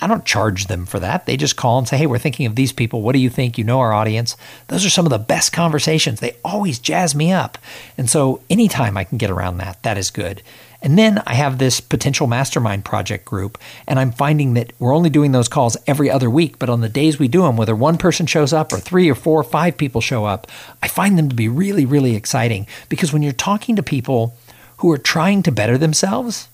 I 0.00 0.06
don't 0.06 0.24
charge 0.24 0.66
them 0.66 0.86
for 0.86 0.98
that. 1.00 1.26
They 1.26 1.36
just 1.36 1.56
call 1.56 1.78
and 1.78 1.86
say, 1.86 1.98
hey, 1.98 2.06
we're 2.06 2.18
thinking 2.18 2.46
of 2.46 2.56
these 2.56 2.72
people. 2.72 3.02
What 3.02 3.12
do 3.12 3.18
you 3.18 3.28
think? 3.28 3.58
You 3.58 3.64
know 3.64 3.80
our 3.80 3.92
audience. 3.92 4.36
Those 4.68 4.86
are 4.86 4.90
some 4.90 5.04
of 5.04 5.10
the 5.10 5.18
best 5.18 5.52
conversations. 5.52 6.20
They 6.20 6.36
always 6.42 6.78
jazz 6.78 7.14
me 7.14 7.32
up. 7.32 7.58
And 7.98 8.08
so 8.08 8.40
anytime 8.48 8.96
I 8.96 9.04
can 9.04 9.18
get 9.18 9.30
around 9.30 9.58
that, 9.58 9.82
that 9.82 9.98
is 9.98 10.10
good. 10.10 10.42
And 10.82 10.98
then 10.98 11.22
I 11.26 11.34
have 11.34 11.58
this 11.58 11.80
potential 11.80 12.26
mastermind 12.26 12.86
project 12.86 13.26
group, 13.26 13.58
and 13.86 13.98
I'm 13.98 14.12
finding 14.12 14.54
that 14.54 14.72
we're 14.78 14.94
only 14.94 15.10
doing 15.10 15.32
those 15.32 15.48
calls 15.48 15.76
every 15.86 16.10
other 16.10 16.30
week. 16.30 16.58
But 16.58 16.70
on 16.70 16.80
the 16.80 16.88
days 16.88 17.18
we 17.18 17.28
do 17.28 17.42
them, 17.42 17.58
whether 17.58 17.76
one 17.76 17.98
person 17.98 18.24
shows 18.24 18.54
up 18.54 18.72
or 18.72 18.78
three 18.78 19.10
or 19.10 19.14
four 19.14 19.38
or 19.38 19.44
five 19.44 19.76
people 19.76 20.00
show 20.00 20.24
up, 20.24 20.46
I 20.82 20.88
find 20.88 21.18
them 21.18 21.28
to 21.28 21.34
be 21.34 21.48
really, 21.48 21.84
really 21.84 22.16
exciting 22.16 22.66
because 22.88 23.12
when 23.12 23.20
you're 23.20 23.32
talking 23.32 23.76
to 23.76 23.82
people 23.82 24.34
who 24.78 24.90
are 24.90 24.98
trying 24.98 25.42
to 25.42 25.52
better 25.52 25.76
themselves, 25.76 26.48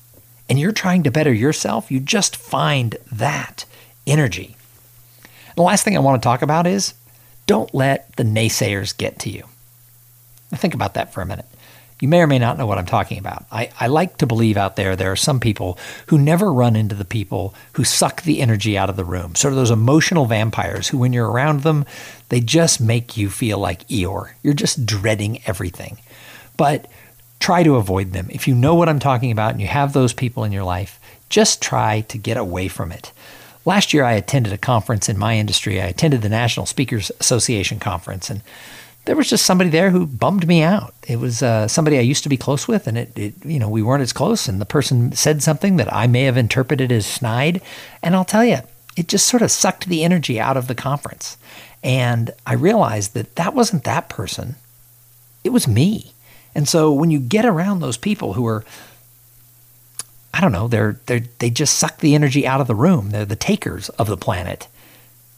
and 0.49 0.59
you're 0.59 0.73
trying 0.73 1.03
to 1.05 1.11
better 1.11 1.33
yourself, 1.33 1.91
you 1.91 2.01
just 2.01 2.37
find 2.37 2.97
that 3.13 3.65
energy. 4.07 4.57
The 5.57 5.63
last 5.63 5.85
thing 5.85 5.97
I 5.97 6.01
want 6.01 6.23
to 6.23 6.27
talk 6.27 6.43
about 6.43 6.67
is 6.67 6.95
don't 7.47 7.75
let 7.75 8.15
the 8.17 8.25
naysayers 8.25 8.97
get 8.97 9.19
to 9.21 9.31
you. 9.31 9.45
Now 10.51 10.59
think 10.59 10.75
about 10.75 10.95
that 10.95 11.13
for 11.13 11.23
a 11.23 11.27
minute. 11.27 11.47
You 12.01 12.09
may 12.09 12.21
or 12.21 12.27
may 12.27 12.39
not 12.39 12.59
know 12.59 12.67
what 12.67 12.77
I'm 12.77 12.87
talking 12.87 13.19
about. 13.19 13.47
I, 13.51 13.71
I 13.81 13.87
like 13.87 14.19
to 14.19 14.27
believe 14.27 14.59
out 14.59 14.77
there 14.77 14.97
there 14.97 15.13
are 15.13 15.17
some 15.17 15.41
people 15.41 15.79
who 16.09 16.19
never 16.19 16.53
run 16.53 16.77
into 16.77 16.95
the 16.95 17.07
people 17.07 17.55
who 17.73 17.85
suck 17.85 18.23
the 18.23 18.43
energy 18.43 18.77
out 18.77 18.91
of 18.91 18.97
the 18.97 19.05
room, 19.05 19.35
sort 19.35 19.53
of 19.53 19.57
those 19.57 19.71
emotional 19.71 20.27
vampires 20.27 20.89
who, 20.89 20.99
when 20.99 21.15
you're 21.15 21.31
around 21.31 21.63
them, 21.63 21.87
they 22.29 22.41
just 22.41 22.83
make 22.83 23.17
you 23.17 23.31
feel 23.31 23.59
like 23.59 23.89
Eeyore. 23.89 24.33
You're 24.43 24.53
just 24.53 24.85
dreading 24.85 25.41
everything. 25.47 25.99
But 26.59 26.87
try 27.41 27.63
to 27.63 27.77
avoid 27.77 28.13
them. 28.13 28.29
If 28.31 28.49
you 28.49 28.55
know 28.55 28.75
what 28.75 28.89
I'm 28.89 28.99
talking 28.99 29.31
about 29.31 29.53
and 29.53 29.61
you 29.61 29.67
have 29.67 29.93
those 29.93 30.13
people 30.13 30.45
in 30.45 30.53
your 30.53 30.65
life, 30.65 30.99
just 31.29 31.61
try 31.61 32.03
to 32.03 32.19
get 32.19 32.37
away 32.37 32.69
from 32.69 32.93
it. 32.93 33.13
Last 33.65 33.93
year, 33.93 34.05
I 34.05 34.13
attended 34.13 34.53
a 34.53 34.59
conference 34.59 35.09
in 35.09 35.19
my 35.19 35.37
industry. 35.37 35.81
I 35.83 35.87
attended 35.87 36.23
the 36.23 36.29
National 36.29 36.67
Speakers 36.67 37.11
Association 37.19 37.81
conference, 37.81 38.31
and 38.31 38.43
there 39.07 39.17
was 39.17 39.29
just 39.29 39.45
somebody 39.45 39.71
there 39.71 39.91
who 39.91 40.07
bummed 40.07 40.47
me 40.47 40.63
out. 40.63 40.95
It 41.09 41.19
was 41.19 41.43
uh, 41.43 41.67
somebody 41.67 41.99
I 41.99 42.03
used 42.03 42.23
to 42.23 42.29
be 42.29 42.37
close 42.37 42.69
with, 42.69 42.87
and 42.87 42.97
it, 42.97 43.19
it, 43.19 43.45
you 43.45 43.59
know, 43.59 43.69
we 43.69 43.83
weren't 43.83 44.03
as 44.03 44.13
close. 44.13 44.47
And 44.47 44.61
the 44.61 44.67
person 44.67 45.13
said 45.13 45.43
something 45.43 45.79
that 45.79 45.93
I 45.93 46.07
may 46.07 46.23
have 46.25 46.37
interpreted 46.37 46.93
as 46.93 47.07
snide, 47.07 47.61
and 48.05 48.15
I'll 48.15 48.25
tell 48.25 48.45
you, 48.45 48.59
it 48.97 49.09
just 49.09 49.27
sort 49.27 49.43
of 49.43 49.51
sucked 49.51 49.87
the 49.87 50.05
energy 50.05 50.39
out 50.39 50.57
of 50.57 50.69
the 50.69 50.75
conference. 50.75 51.37
And 51.83 52.31
I 52.47 52.55
realized 52.55 53.15
that 53.15 53.35
that 53.35 53.55
wasn't 53.55 53.83
that 53.83 54.09
person; 54.09 54.55
it 55.43 55.51
was 55.51 55.67
me. 55.67 56.13
And 56.57 56.67
so 56.67 56.91
when 56.91 57.11
you 57.11 57.21
get 57.21 57.45
around 57.45 57.81
those 57.81 57.99
people 57.99 58.33
who 58.33 58.47
are, 58.47 58.65
I 60.33 60.41
don't 60.41 60.53
know, 60.53 60.69
they're, 60.69 60.99
they're, 61.05 61.21
they 61.39 61.51
just 61.51 61.77
suck 61.77 61.99
the 61.99 62.15
energy 62.15 62.47
out 62.47 62.63
of 62.63 62.67
the 62.67 62.75
room, 62.75 63.11
they're 63.11 63.27
the 63.27 63.37
takers 63.37 63.91
of 63.91 64.07
the 64.07 64.17
planet, 64.17 64.67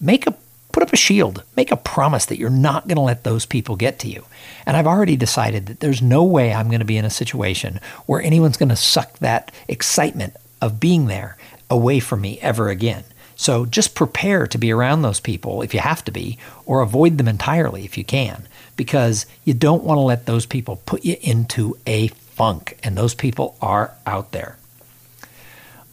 make 0.00 0.28
a 0.28 0.36
put 0.70 0.82
up 0.84 0.92
a 0.92 0.96
shield. 0.96 1.42
Make 1.56 1.72
a 1.72 1.76
promise 1.76 2.26
that 2.26 2.38
you're 2.38 2.50
not 2.50 2.86
going 2.86 2.96
to 2.96 3.02
let 3.02 3.24
those 3.24 3.46
people 3.46 3.74
get 3.74 3.98
to 4.00 4.08
you. 4.08 4.26
And 4.64 4.76
I've 4.76 4.86
already 4.86 5.16
decided 5.16 5.66
that 5.66 5.80
there's 5.80 6.00
no 6.00 6.22
way 6.22 6.52
I'm 6.52 6.68
going 6.68 6.78
to 6.78 6.84
be 6.84 6.98
in 6.98 7.04
a 7.04 7.10
situation 7.10 7.80
where 8.06 8.22
anyone's 8.22 8.58
going 8.58 8.68
to 8.68 8.76
suck 8.76 9.18
that 9.18 9.50
excitement 9.66 10.36
of 10.62 10.78
being 10.78 11.06
there 11.06 11.36
away 11.68 11.98
from 11.98 12.20
me 12.20 12.38
ever 12.42 12.68
again. 12.68 13.02
So 13.34 13.66
just 13.66 13.96
prepare 13.96 14.46
to 14.46 14.58
be 14.58 14.70
around 14.70 15.02
those 15.02 15.18
people 15.18 15.62
if 15.62 15.74
you 15.74 15.80
have 15.80 16.04
to 16.04 16.12
be, 16.12 16.38
or 16.64 16.80
avoid 16.80 17.18
them 17.18 17.26
entirely 17.26 17.84
if 17.84 17.98
you 17.98 18.04
can 18.04 18.46
because 18.78 19.26
you 19.44 19.52
don't 19.52 19.84
want 19.84 19.98
to 19.98 20.02
let 20.02 20.24
those 20.24 20.46
people 20.46 20.80
put 20.86 21.04
you 21.04 21.16
into 21.20 21.76
a 21.86 22.08
funk, 22.08 22.78
and 22.82 22.96
those 22.96 23.14
people 23.14 23.56
are 23.60 23.92
out 24.06 24.32
there. 24.32 24.56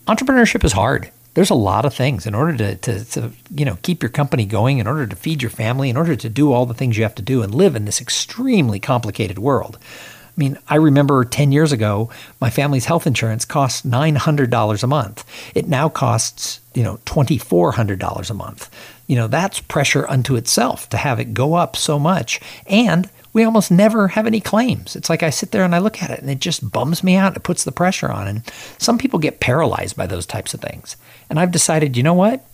Entrepreneurship 0.08 0.64
is 0.64 0.72
hard. 0.72 1.10
There's 1.34 1.50
a 1.50 1.56
lot 1.56 1.84
of 1.84 1.94
things 1.94 2.26
in 2.26 2.34
order 2.34 2.56
to, 2.56 2.76
to, 2.76 3.06
to, 3.06 3.32
you 3.54 3.66
know 3.66 3.78
keep 3.82 4.02
your 4.02 4.12
company 4.12 4.46
going, 4.46 4.78
in 4.78 4.88
order 4.88 5.06
to 5.06 5.16
feed 5.16 5.42
your 5.42 5.50
family, 5.50 5.90
in 5.90 5.98
order 5.98 6.16
to 6.16 6.30
do 6.30 6.54
all 6.54 6.66
the 6.66 6.74
things 6.74 6.96
you 6.96 7.04
have 7.04 7.16
to 7.16 7.22
do 7.22 7.42
and 7.42 7.54
live 7.54 7.76
in 7.76 7.84
this 7.84 8.00
extremely 8.00 8.80
complicated 8.80 9.40
world. 9.40 9.78
I 9.78 10.38
mean, 10.38 10.58
I 10.68 10.76
remember 10.76 11.24
10 11.26 11.52
years 11.52 11.72
ago, 11.72 12.10
my 12.40 12.50
family's 12.50 12.86
health 12.86 13.08
insurance 13.08 13.46
cost 13.46 13.90
$900 13.90 14.84
a 14.84 14.88
month. 14.88 15.26
It 15.56 15.68
now 15.68 15.88
costs, 15.88 16.60
you 16.74 16.84
know, 16.84 17.00
$2,400 17.06 18.30
a 18.30 18.34
month. 18.34 18.70
You 19.08 19.16
know, 19.16 19.28
that's 19.28 19.62
pressure 19.62 20.08
unto 20.10 20.36
itself 20.36 20.90
to 20.90 20.98
have 20.98 21.20
it 21.20 21.34
go 21.34 21.54
up 21.54 21.76
so 21.76 22.00
much. 22.00 22.40
And 22.68 23.10
we 23.34 23.44
almost 23.44 23.70
never 23.70 24.08
have 24.08 24.26
any 24.26 24.40
claims. 24.40 24.96
It's 24.96 25.10
like 25.10 25.22
I 25.22 25.30
sit 25.30 25.52
there 25.52 25.66
and 25.66 25.76
I 25.76 25.80
look 25.80 26.02
at 26.02 26.10
it 26.10 26.22
and 26.22 26.30
it 26.30 26.40
just 26.40 26.72
bums 26.72 27.04
me 27.04 27.16
out. 27.16 27.36
It 27.36 27.44
puts 27.44 27.66
the 27.66 27.72
pressure 27.72 28.10
on. 28.10 28.28
And 28.28 28.44
some 28.78 28.98
people 28.98 29.20
get 29.20 29.42
paralyzed 29.42 29.98
by 29.98 30.08
those 30.08 30.26
types 30.26 30.54
of 30.54 30.62
things. 30.62 30.96
And 31.30 31.38
I've 31.38 31.52
decided, 31.52 31.98
you 31.98 32.04
know 32.04 32.14
what? 32.14 32.46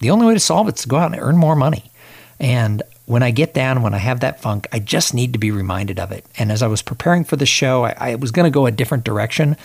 The 0.00 0.10
only 0.10 0.26
way 0.26 0.34
to 0.34 0.40
solve 0.40 0.68
it 0.68 0.76
is 0.76 0.82
to 0.82 0.88
go 0.88 0.98
out 0.98 1.12
and 1.12 1.20
earn 1.20 1.38
more 1.38 1.56
money. 1.56 1.90
And 2.38 2.82
when 3.06 3.22
I 3.22 3.30
get 3.30 3.54
down, 3.54 3.82
when 3.82 3.94
I 3.94 3.98
have 3.98 4.20
that 4.20 4.42
funk, 4.42 4.66
I 4.70 4.80
just 4.80 5.14
need 5.14 5.32
to 5.32 5.38
be 5.38 5.50
reminded 5.50 5.98
of 5.98 6.12
it. 6.12 6.26
And 6.36 6.52
as 6.52 6.62
I 6.62 6.66
was 6.66 6.82
preparing 6.82 7.24
for 7.24 7.36
the 7.36 7.46
show, 7.46 7.84
I, 7.84 7.94
I 7.98 8.14
was 8.16 8.30
going 8.32 8.44
to 8.44 8.54
go 8.54 8.66
a 8.66 8.70
different 8.70 9.04
direction. 9.04 9.56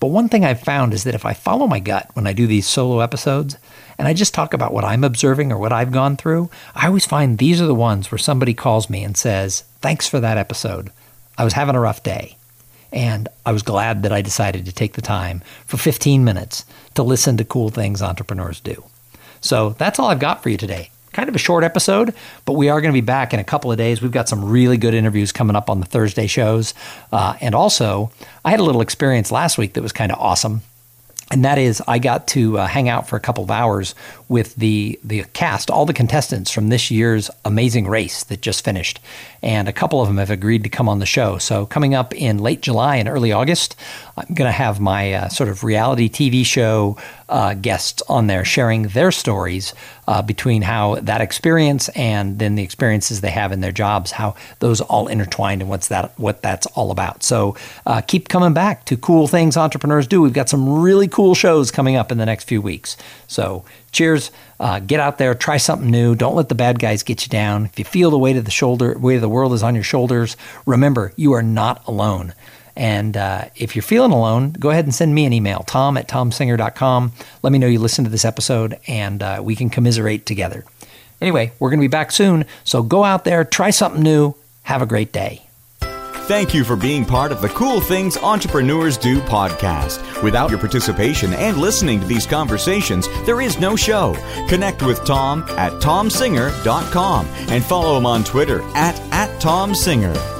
But 0.00 0.08
one 0.08 0.30
thing 0.30 0.44
I've 0.44 0.62
found 0.62 0.94
is 0.94 1.04
that 1.04 1.14
if 1.14 1.26
I 1.26 1.34
follow 1.34 1.66
my 1.66 1.78
gut 1.78 2.10
when 2.14 2.26
I 2.26 2.32
do 2.32 2.46
these 2.46 2.66
solo 2.66 3.00
episodes 3.00 3.56
and 3.98 4.08
I 4.08 4.14
just 4.14 4.32
talk 4.32 4.54
about 4.54 4.72
what 4.72 4.84
I'm 4.84 5.04
observing 5.04 5.52
or 5.52 5.58
what 5.58 5.72
I've 5.72 5.92
gone 5.92 6.16
through, 6.16 6.48
I 6.74 6.86
always 6.86 7.04
find 7.04 7.36
these 7.36 7.60
are 7.60 7.66
the 7.66 7.74
ones 7.74 8.10
where 8.10 8.18
somebody 8.18 8.54
calls 8.54 8.88
me 8.88 9.04
and 9.04 9.16
says, 9.16 9.64
Thanks 9.80 10.08
for 10.08 10.18
that 10.18 10.38
episode. 10.38 10.90
I 11.36 11.44
was 11.44 11.52
having 11.52 11.76
a 11.76 11.80
rough 11.80 12.02
day. 12.02 12.36
And 12.92 13.28
I 13.46 13.52
was 13.52 13.62
glad 13.62 14.02
that 14.02 14.12
I 14.12 14.20
decided 14.20 14.64
to 14.64 14.72
take 14.72 14.94
the 14.94 15.02
time 15.02 15.42
for 15.66 15.76
15 15.76 16.24
minutes 16.24 16.64
to 16.94 17.02
listen 17.02 17.36
to 17.36 17.44
cool 17.44 17.68
things 17.68 18.02
entrepreneurs 18.02 18.58
do. 18.58 18.84
So 19.40 19.70
that's 19.70 19.98
all 19.98 20.08
I've 20.08 20.18
got 20.18 20.42
for 20.42 20.48
you 20.48 20.56
today. 20.56 20.90
Kind 21.12 21.28
of 21.28 21.34
a 21.34 21.38
short 21.38 21.64
episode, 21.64 22.14
but 22.44 22.52
we 22.52 22.68
are 22.68 22.80
going 22.80 22.92
to 22.92 22.96
be 22.96 23.04
back 23.04 23.34
in 23.34 23.40
a 23.40 23.44
couple 23.44 23.72
of 23.72 23.78
days. 23.78 24.00
We've 24.00 24.12
got 24.12 24.28
some 24.28 24.44
really 24.44 24.76
good 24.76 24.94
interviews 24.94 25.32
coming 25.32 25.56
up 25.56 25.68
on 25.68 25.80
the 25.80 25.86
Thursday 25.86 26.26
shows. 26.26 26.74
Uh, 27.12 27.36
and 27.40 27.54
also, 27.54 28.10
I 28.44 28.50
had 28.50 28.60
a 28.60 28.64
little 28.64 28.80
experience 28.80 29.32
last 29.32 29.58
week 29.58 29.74
that 29.74 29.82
was 29.82 29.92
kind 29.92 30.12
of 30.12 30.18
awesome 30.18 30.62
and 31.30 31.44
that 31.44 31.58
is 31.58 31.80
I 31.86 31.98
got 31.98 32.26
to 32.28 32.58
uh, 32.58 32.66
hang 32.66 32.88
out 32.88 33.08
for 33.08 33.16
a 33.16 33.20
couple 33.20 33.44
of 33.44 33.50
hours 33.50 33.94
with 34.28 34.54
the 34.56 34.98
the 35.04 35.24
cast, 35.32 35.70
all 35.70 35.86
the 35.86 35.92
contestants 35.92 36.50
from 36.50 36.68
this 36.68 36.90
year's 36.90 37.30
Amazing 37.44 37.86
Race 37.86 38.24
that 38.24 38.40
just 38.42 38.64
finished, 38.64 38.98
and 39.42 39.68
a 39.68 39.72
couple 39.72 40.00
of 40.00 40.08
them 40.08 40.18
have 40.18 40.30
agreed 40.30 40.64
to 40.64 40.68
come 40.68 40.88
on 40.88 40.98
the 40.98 41.06
show. 41.06 41.38
So 41.38 41.66
coming 41.66 41.94
up 41.94 42.14
in 42.14 42.38
late 42.38 42.62
July 42.62 42.96
and 42.96 43.08
early 43.08 43.32
August, 43.32 43.76
I'm 44.28 44.34
going 44.34 44.48
to 44.48 44.52
have 44.52 44.80
my 44.80 45.12
uh, 45.12 45.28
sort 45.28 45.48
of 45.48 45.64
reality 45.64 46.08
TV 46.08 46.44
show 46.44 46.96
uh, 47.28 47.54
guests 47.54 48.02
on 48.08 48.26
there 48.26 48.44
sharing 48.44 48.88
their 48.88 49.12
stories 49.12 49.72
uh, 50.06 50.20
between 50.22 50.62
how 50.62 50.96
that 50.96 51.20
experience 51.20 51.88
and 51.90 52.38
then 52.38 52.56
the 52.56 52.62
experiences 52.62 53.20
they 53.20 53.30
have 53.30 53.52
in 53.52 53.60
their 53.60 53.72
jobs, 53.72 54.10
how 54.10 54.34
those 54.58 54.80
all 54.80 55.08
intertwined 55.08 55.62
and 55.62 55.70
what's 55.70 55.88
that 55.88 56.18
what 56.18 56.42
that's 56.42 56.66
all 56.68 56.90
about. 56.90 57.22
So 57.22 57.56
uh, 57.86 58.00
keep 58.00 58.28
coming 58.28 58.52
back 58.52 58.84
to 58.86 58.96
cool 58.96 59.28
things 59.28 59.56
entrepreneurs 59.56 60.06
do. 60.06 60.20
We've 60.20 60.32
got 60.32 60.48
some 60.48 60.80
really 60.80 61.08
cool 61.08 61.34
shows 61.34 61.70
coming 61.70 61.96
up 61.96 62.10
in 62.12 62.18
the 62.18 62.26
next 62.26 62.44
few 62.44 62.60
weeks. 62.60 62.96
So 63.26 63.64
cheers. 63.92 64.30
Uh, 64.58 64.78
get 64.78 65.00
out 65.00 65.16
there, 65.16 65.34
try 65.34 65.56
something 65.56 65.90
new. 65.90 66.14
Don't 66.14 66.36
let 66.36 66.50
the 66.50 66.54
bad 66.54 66.78
guys 66.78 67.02
get 67.02 67.24
you 67.24 67.30
down. 67.30 67.64
If 67.64 67.78
you 67.78 67.84
feel 67.86 68.10
the 68.10 68.18
weight 68.18 68.36
of 68.36 68.44
the 68.44 68.50
shoulder, 68.50 68.96
weight 68.98 69.14
of 69.14 69.22
the 69.22 69.28
world 69.28 69.54
is 69.54 69.62
on 69.62 69.74
your 69.74 69.82
shoulders, 69.82 70.36
remember 70.66 71.14
you 71.16 71.32
are 71.32 71.42
not 71.42 71.82
alone. 71.88 72.34
And 72.76 73.16
uh, 73.16 73.46
if 73.56 73.74
you're 73.74 73.82
feeling 73.82 74.12
alone, 74.12 74.52
go 74.52 74.70
ahead 74.70 74.84
and 74.84 74.94
send 74.94 75.14
me 75.14 75.26
an 75.26 75.32
email, 75.32 75.60
tom 75.66 75.96
at 75.96 76.08
tomsinger.com. 76.08 77.12
Let 77.42 77.52
me 77.52 77.58
know 77.58 77.66
you 77.66 77.78
listened 77.78 78.06
to 78.06 78.10
this 78.10 78.24
episode 78.24 78.78
and 78.86 79.22
uh, 79.22 79.40
we 79.42 79.56
can 79.56 79.70
commiserate 79.70 80.26
together. 80.26 80.64
Anyway, 81.20 81.52
we're 81.58 81.70
going 81.70 81.80
to 81.80 81.84
be 81.84 81.88
back 81.88 82.10
soon. 82.12 82.46
So 82.64 82.82
go 82.82 83.04
out 83.04 83.24
there, 83.24 83.44
try 83.44 83.70
something 83.70 84.02
new. 84.02 84.34
Have 84.62 84.82
a 84.82 84.86
great 84.86 85.12
day. 85.12 85.46
Thank 86.30 86.54
you 86.54 86.62
for 86.62 86.76
being 86.76 87.04
part 87.04 87.32
of 87.32 87.42
the 87.42 87.48
Cool 87.48 87.80
Things 87.80 88.16
Entrepreneurs 88.16 88.96
Do 88.96 89.20
podcast. 89.22 90.22
Without 90.22 90.48
your 90.48 90.60
participation 90.60 91.34
and 91.34 91.56
listening 91.56 91.98
to 91.98 92.06
these 92.06 92.24
conversations, 92.24 93.08
there 93.26 93.40
is 93.40 93.58
no 93.58 93.74
show. 93.74 94.14
Connect 94.48 94.80
with 94.84 95.04
Tom 95.04 95.42
at 95.58 95.72
tomsinger.com 95.82 97.26
and 97.26 97.64
follow 97.64 97.98
him 97.98 98.06
on 98.06 98.22
Twitter 98.22 98.62
at, 98.76 98.96
at 99.12 99.42
tomsinger. 99.42 100.39